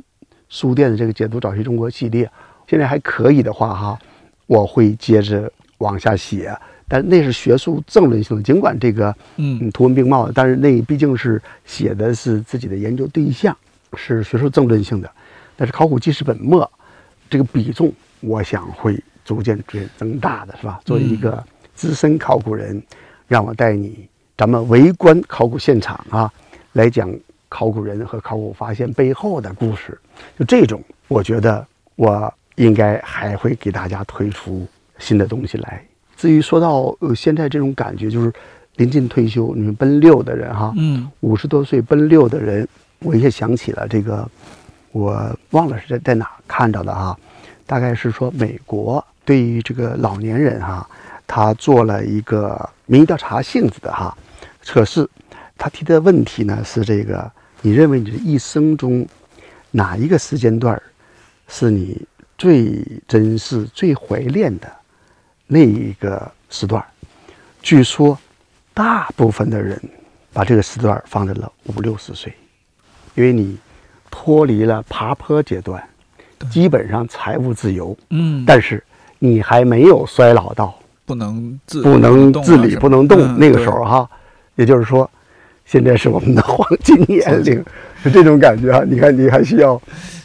[0.50, 2.30] 书店的这个解读早期中国系列，
[2.68, 4.00] 现在还可以的话哈，
[4.46, 6.56] 我会接着往下写。
[6.88, 13.58] 但那是学术政论性的，尽管这个嗯嗯图文并茂，但是那毕竟是写的是自己的研究对象，
[13.96, 15.10] 是学术政论性的。
[15.58, 16.72] 但是考古纪实本末
[17.30, 20.80] 这个比重，我想会逐渐逐渐增大的，是吧？
[20.86, 22.82] 作为一个资深考古人，
[23.28, 24.08] 让我带你
[24.38, 26.32] 咱们围观考古现场啊，
[26.74, 27.14] 来讲
[27.50, 29.98] 考古人和考古发现背后的故事。
[30.38, 31.66] 就这种，我觉得
[31.96, 34.68] 我应该还会给大家推出
[35.00, 35.84] 新的东西来。
[36.16, 38.32] 至于说到呃现在这种感觉，就是
[38.78, 42.68] 临近退休，你们奔六的人哈，嗯五十多岁奔六的人，
[43.00, 44.30] 我也想起了这个，
[44.96, 47.20] 我忘了是在在哪看到的哈，
[47.66, 50.90] 大概是说美国对于这个老年人哈，
[51.28, 54.18] 他做了一个民意调查性质的哈
[54.62, 55.06] 测试，
[55.58, 57.30] 他提的问题呢是这个，
[57.62, 59.06] 你认为你的一生中
[59.72, 60.82] 哪一个时间段
[61.50, 64.72] 是你最珍视、最怀念的
[65.46, 66.82] 那一个时段？
[67.62, 68.18] 据说，
[68.74, 69.78] 大部分的人
[70.32, 72.34] 把这个时段放在了五六十岁，
[73.16, 73.58] 因为你
[74.18, 75.84] 脱离了爬坡阶段，
[76.50, 78.82] 基本上财务自由，嗯，但是
[79.20, 80.74] 你还没有衰老到
[81.06, 84.10] 不能自不能自理、不能动、嗯那个时候哈。
[84.56, 85.10] 也就是说，
[85.66, 87.62] 现在是我们的黄金年龄，
[88.02, 88.82] 是这种感觉啊。
[88.88, 89.80] 你看，你还需要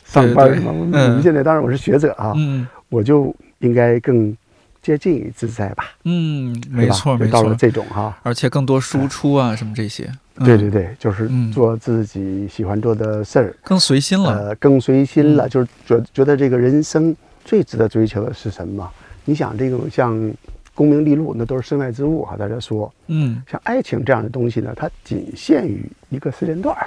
[0.05, 0.63] 上班对对。
[0.63, 0.71] 什么？
[0.71, 2.65] 我们现在当然我是学者啊，嗯。
[2.91, 4.35] 我就应该更
[4.81, 8.17] 接近于自在吧，嗯，没错没就到了错，这种哈。
[8.23, 10.15] 而且更多输出啊什么这些，嗯
[10.45, 15.47] 对对，对，就是嗯做自己喜欢做的事儿，更随心了，呃，更随心了。
[15.47, 17.15] 嗯就是觉觉得这个人生
[17.45, 18.91] 最值得追求的是什么？
[19.25, 20.33] 你想，这种像
[20.75, 22.37] 功名利禄，那都是身外之物哈。
[22.37, 26.87] 大家说，嗯像爱情这样的东西呢，它仅限于一个时间段儿，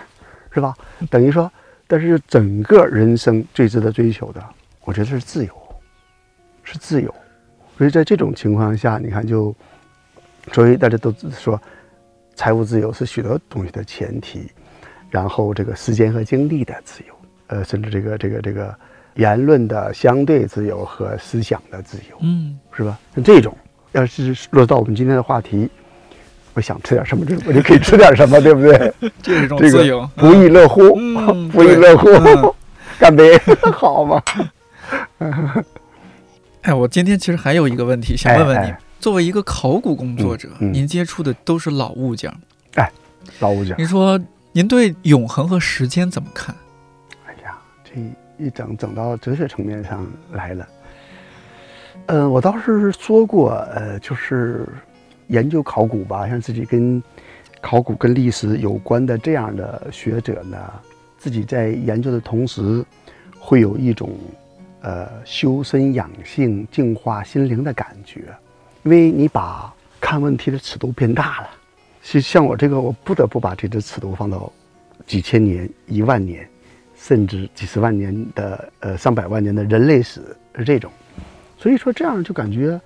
[0.52, 0.74] 是吧？
[1.10, 1.52] 等于说，
[1.88, 4.44] 但是整个人生最值得追求的，
[4.84, 5.54] 我觉得是自由，
[6.64, 7.14] 是自由。
[7.78, 9.54] 所以在这种情况下，你看就，
[10.52, 11.60] 所以大家都说，
[12.36, 14.52] 财务自由是许多东西的前提，
[15.10, 17.14] 然后这个时间和精力的自由，
[17.48, 18.74] 呃，甚至这个这个这个
[19.16, 22.98] 言论的相对自由和思想的自由，嗯是吧？
[23.16, 23.56] 像这种，
[23.92, 25.70] 要是落到我们今天的话题，
[26.56, 28.94] 我想吃点什么，我就可以吃点什么，对不对？
[29.22, 32.54] 这是一种自由个，不亦乐乎，嗯不亦乐乎，嗯
[33.00, 33.38] 干杯，
[33.74, 34.22] 好吗？
[36.62, 42.34] 哎，我今天其实还有一个问题想问问你哎哎，作为一个考古工作者，嗯嗯您接触的都是老物件，
[42.76, 42.90] 哎
[43.42, 44.18] 老物件，您说
[44.54, 46.56] 您对永恒和时间怎么看？
[47.28, 47.92] 哎呀，这
[48.42, 50.66] 一整整到哲学层面上来了。
[52.06, 54.66] 嗯、我倒是说过，呃，就是
[55.28, 57.04] 研究考古吧，像自己跟
[57.60, 60.58] 考古跟历史有关的这样的学者呢，
[61.18, 62.82] 自己在研究的同时，
[63.38, 64.18] 会有一种
[64.80, 68.34] 呃修身养性、净化心灵的感觉，
[68.84, 71.50] 因为你把看问题的尺度变大了。
[72.02, 74.52] 其实像我这个，我不得不把这只尺度放到
[75.08, 76.48] 几千年、一万年，
[76.96, 80.22] 甚至几十万年的呃上百万年的人类史
[80.56, 80.92] 是这种。
[81.58, 82.80] 所以说这样就感觉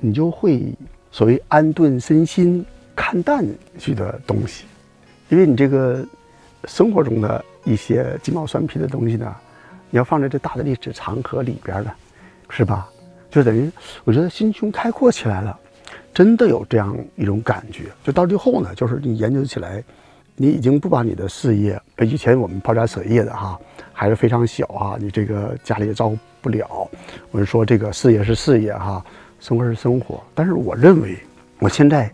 [0.00, 0.72] 你就会
[1.10, 2.64] 所谓安顿身心、
[2.96, 3.46] 看淡
[3.78, 4.64] 许多东西，
[5.28, 6.06] 因为你这个
[6.64, 9.34] 生活中的一些鸡毛蒜皮的东西呢。
[9.90, 11.94] 你要放在这大的历史长河里边的，
[12.50, 12.88] 是吧？
[13.34, 13.68] 就等于
[14.04, 15.58] 我觉得心胸开阔起来了，
[16.14, 17.86] 真的有这样一种感觉。
[18.04, 19.82] 就到最后呢，就是你研究起来，
[20.36, 23.58] 你已经不把你的事业，以前我们抛家舍业的哈，
[23.92, 26.88] 还是非常小啊，你这个家里也照顾不了。
[27.32, 29.04] 我们说这个事业是事业哈，
[29.40, 30.22] 生活是生活。
[30.32, 31.18] 但是我认为，
[31.58, 32.08] 我现在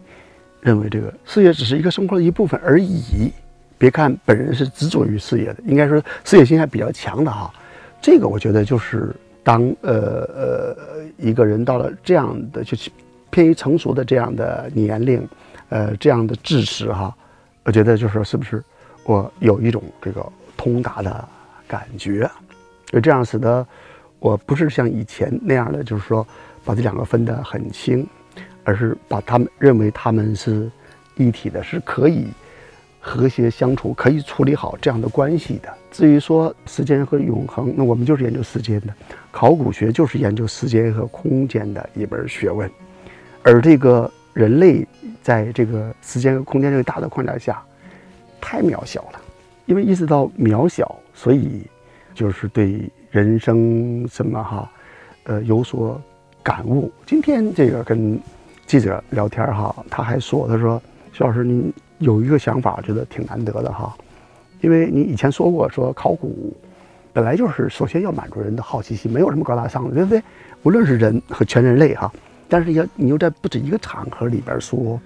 [0.62, 3.30] 认为这个事业只是一个生活的一部分而已。
[3.76, 7.52] 别看本人是执着于事业的，应该说事业心还比较强的哈。
[8.00, 10.76] 这个我觉得就是当呃呃
[11.16, 12.90] 一个人到了这样的就是
[13.30, 15.26] 偏于成熟的这样的年龄，
[15.68, 17.14] 呃这样的知识哈，
[17.64, 18.62] 我觉得就是是不是
[19.04, 20.24] 我有一种这个
[20.56, 21.28] 通达的
[21.66, 22.28] 感觉，
[22.86, 23.66] 就这样使得
[24.18, 26.26] 我不是像以前那样的，就是说
[26.64, 28.06] 把这两个分得很清，
[28.64, 30.70] 而是把他们认为他们是
[31.16, 32.26] 一体的，是可以。
[33.00, 35.72] 和谐相处可以处理好这样的关系的。
[35.90, 38.94] 至于说时间和永恒，那我们就是研究时间的。
[39.32, 42.70] 考古学就是研究时间和空间的一门学问。
[43.42, 44.86] 而这个人类
[45.22, 47.62] 在这个时间和空间这个大的框架下，
[48.40, 49.20] 太渺小了。
[49.66, 51.62] 因为意识到渺小，所以
[52.14, 54.70] 就是对人生什么哈，
[55.24, 56.00] 呃有所
[56.42, 56.92] 感悟。
[57.06, 58.20] 今天这个跟
[58.66, 60.80] 记者聊天哈，他还说，他说
[61.12, 61.72] 徐老师您。
[62.00, 63.94] 有一个想法，觉得挺难得的哈，
[64.60, 66.52] 因为你以前说过，说考古
[67.12, 70.22] 本来就是首先要满足人的好奇心，没有什么高大上的，对不对？
[70.62, 72.10] 无论是人和全人类哈，
[72.48, 75.00] 但是要你又在不止一个场合里边说，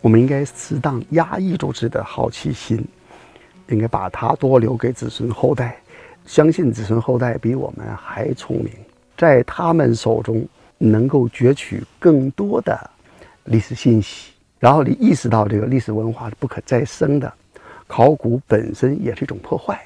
[0.00, 2.82] 我们应该适当压抑住自己的好奇心，
[3.68, 5.76] 应该把它多留给子孙后代，
[6.24, 8.70] 相信子孙后代比我们还聪明，
[9.16, 10.42] 在他们手中
[10.78, 12.90] 能够攫取更多的
[13.44, 14.32] 历史信息。
[14.60, 17.32] 然后你意识到这个历史文化是不可再生的，
[17.88, 19.80] 考古本身也是一种破坏。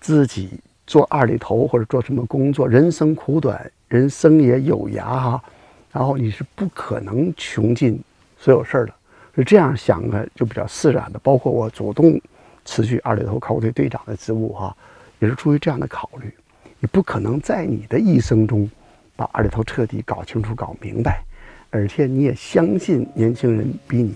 [0.00, 5.44] 自己做二里头或者做什么工作，人生苦短，人生也有涯哈。
[5.92, 8.02] 然后你是不可能穷尽
[8.38, 8.94] 所有事儿的，
[9.36, 11.18] 是这样想的就比较自然的。
[11.18, 12.18] 包括我主动
[12.64, 14.74] 辞去二里头考古队队长的职务哈，
[15.18, 16.32] 也是出于这样的考虑。
[16.80, 18.70] 你不可能在你的一生中
[19.16, 21.22] 把二里头彻底搞清楚、搞明白。
[21.70, 24.14] 而且你也相信年轻人比你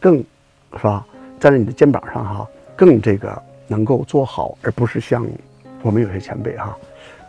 [0.00, 0.16] 更，
[0.76, 1.06] 是吧？
[1.38, 5.26] 站在你的肩膀上哈，更这个能够做好，而不是像
[5.82, 6.74] 我们有些前辈哈，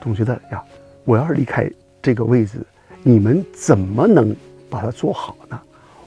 [0.02, 0.64] 总觉得呀，
[1.04, 1.70] 我要是离开
[2.02, 2.60] 这个位置，
[3.04, 4.34] 你们怎么能
[4.70, 5.60] 把它做好呢？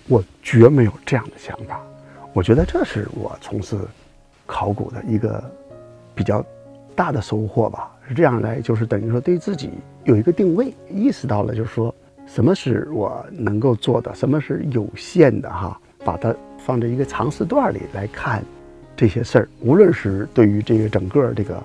[0.07, 1.79] 我绝没有这样的想法。
[2.33, 3.77] 我觉得这是我从事
[4.47, 5.45] 考古的一个
[6.15, 6.43] 比较
[6.97, 7.95] 大的收获吧。
[8.09, 9.73] 是这样来，就是等于说对自己
[10.05, 11.95] 有一个定位，意识到了，就是说。
[12.29, 14.15] 什么是我能够做的？
[14.15, 15.51] 什么是有限的？
[15.51, 18.45] 哈，把它放在一个长时段里来看
[18.95, 19.49] 这些事儿。
[19.61, 21.63] 无论是对于这个整个这个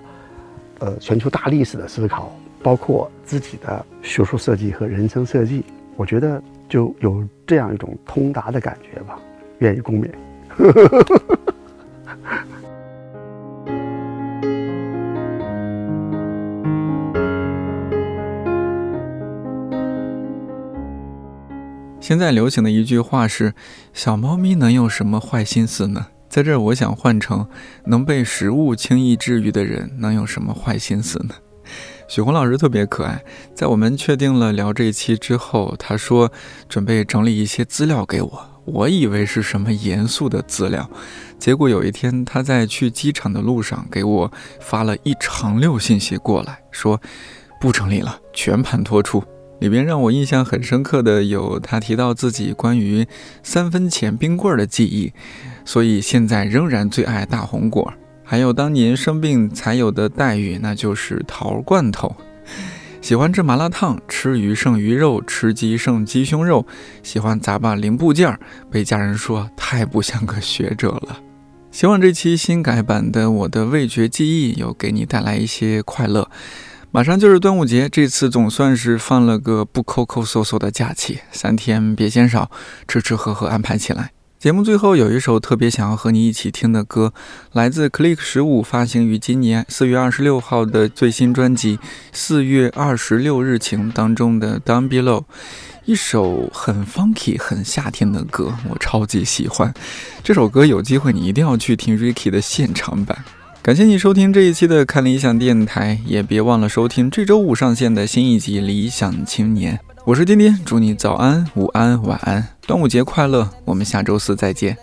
[0.79, 2.33] 呃全球大历史的思考，
[2.63, 5.63] 包括自己的学术设计和人生设计，
[5.95, 9.19] 我觉得就有这样一种通达的感觉吧。
[9.59, 10.09] 愿意共勉。
[22.03, 23.53] 现在流行的一句话是
[23.95, 27.47] ：“小猫咪能有什么坏心思呢？”在这儿，我想换成
[27.87, 31.35] ：“能被食物轻易治愈的人能有什么坏心思呢？”
[32.09, 33.23] 许红老师特别可爱，
[33.55, 36.29] 在我们确定了聊这一期之后，他说
[36.67, 38.61] 准备整理一些资料给我。
[38.65, 40.89] 我以为是什么严肃的资料，
[41.39, 44.29] 结果有一天他在去机场的路上给我
[44.59, 46.99] 发了一长溜信息过来，说
[47.61, 49.23] 不整理了，全盘托出。
[49.59, 53.07] 里边让我印象很深刻的有他提到自己关于
[53.43, 55.13] 三分钱冰棍儿的记忆，
[55.63, 57.93] 所以现在仍然最爱大红果儿。
[58.25, 62.15] 还有当年生病才有的待遇，那就是桃罐头。
[63.01, 66.65] 喜欢吃麻辣烫，吃鱼剩鱼肉，吃鸡剩鸡胸肉。
[67.03, 68.39] 喜欢砸把零部件儿，
[68.71, 71.19] 被家人说太不像个学者了。
[71.69, 76.29] 希望这期新改版的我的味觉记忆有给你带来一些快乐。
[76.95, 82.51] 马上就是端午节，这次总算是放了个不抠抠搜搜的假期，三天别嫌少，
[82.87, 84.11] 吃吃喝喝安排起来。
[84.37, 87.11] 节目最后有一首特别想要和你一起听的歌，
[87.51, 91.77] 来自 Click 十五发行于今年四月二十六号的最新专辑
[92.11, 95.23] 《四月二十六日晴》当中的 Down Below，
[95.85, 99.73] 一首很 funky、很夏天的歌，我超级喜欢。
[100.23, 103.25] 这首歌有机会你一定要去听 Ricky 的现场版。
[103.63, 109.77] 感谢你收听这一期的看理想电台，也别忘了收听这周五上线的新一集《理想青年》。
[110.03, 113.49] 我是丁丁，祝你早安、午安、晚安，端午节快乐！
[113.63, 114.77] 我们下周四再见。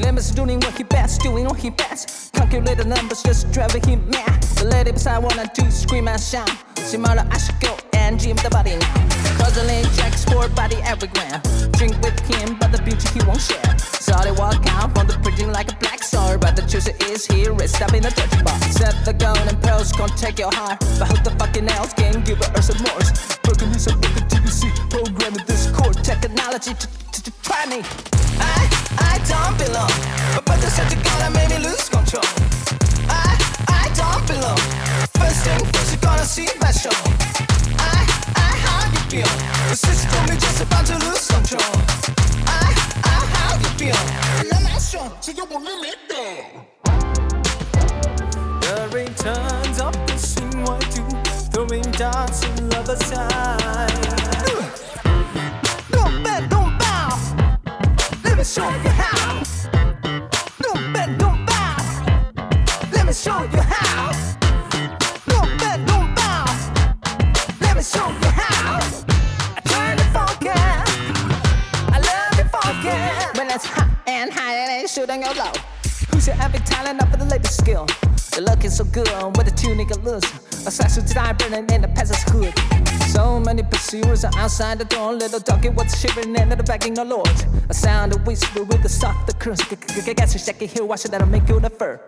[0.00, 2.32] Limits doing what he best, doing what he best.
[2.34, 4.42] Calculate the numbers, just driving him mad.
[4.58, 6.50] The lady beside wanna do scream and shout.
[6.98, 8.94] Might I should go and gym the body now.
[9.38, 11.42] Cousin Jack sport body everywhere.
[11.72, 13.76] Drink with him, but the beauty he won't share.
[14.26, 17.54] They walk out from the prison like a black star, but the truth is here
[17.62, 18.58] is stop in the judge bar.
[18.72, 22.24] Set the gun and pearls, can't take your heart, but who the fucking else can
[22.24, 23.02] give her some more?
[23.44, 24.26] Broken is a broken
[24.90, 25.55] programming this
[26.14, 27.82] technology to, to, to try me.
[28.38, 28.62] I,
[28.98, 29.90] I don't belong,
[30.36, 32.22] but brother said you gotta make me lose control.
[33.10, 33.34] I,
[33.66, 34.60] I don't belong.
[35.18, 36.94] First thing first, you gonna see my show.
[37.82, 38.06] I,
[38.38, 39.32] I, how you feel?
[39.66, 41.74] The system is just about to lose control.
[42.46, 42.70] I,
[43.02, 43.98] I, how you feel?
[44.54, 46.22] I'm not sure, so you won't let me go.
[48.62, 51.02] The rain turns up scene, why do
[51.50, 54.06] throwing darts in love aside?
[58.46, 59.42] Show you how.
[60.60, 61.76] Don't bend, don't bow.
[62.92, 64.12] Let me show you how.
[65.26, 66.44] Don't bend, don't bow.
[67.60, 68.78] Let me show you how.
[69.56, 70.50] I turn it funky.
[71.90, 73.38] I love it funky.
[73.38, 75.52] When it's hot and high and ain't shooting your low.
[76.12, 77.86] Who's your epic talent up for the latest skill?
[78.36, 79.08] You're looking so good
[79.38, 80.30] with a tunic and loose.
[80.66, 82.52] A sexy die burning in the peasant's hood.
[83.08, 85.14] So many pursuers are outside the door.
[85.14, 87.30] Little doggy what's shivering and the begging the Lord.
[87.70, 89.62] A sound of whisper with a soft curse.
[89.64, 91.98] Guess you shake it here, watch it that'll make you the fur.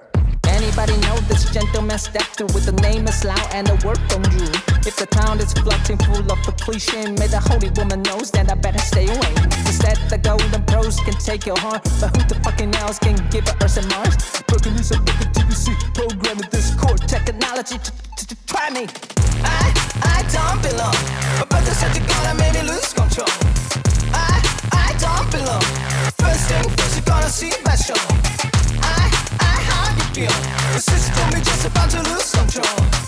[0.47, 4.68] Anybody know this gentleman stepped with the name is loud and the work on you?
[4.89, 8.55] If the town is flooding full of completion, may the holy woman knows that I
[8.55, 9.33] better stay away.
[9.69, 13.45] Instead, the golden pros can take your heart, but who the fucking else can give
[13.49, 14.17] a Earth and Mars?
[14.49, 18.89] Broken is a broken TVC, programming this core technology to, to, to try me.
[19.45, 19.77] I,
[20.09, 20.97] I don't belong,
[21.37, 23.29] but brother said you gotta make me lose control.
[24.17, 24.41] I,
[24.73, 25.69] I don't belong.
[26.17, 28.01] First thing first, you gotta see my show.
[28.81, 29.05] I,
[29.37, 30.37] I, how you feel?
[30.73, 33.08] The system is just about to lose control.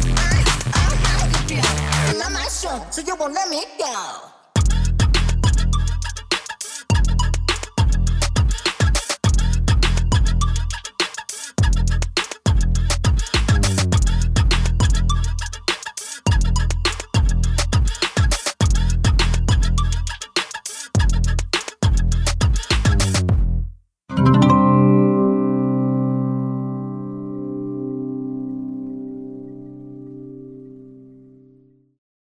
[2.61, 4.40] so you won't let me go.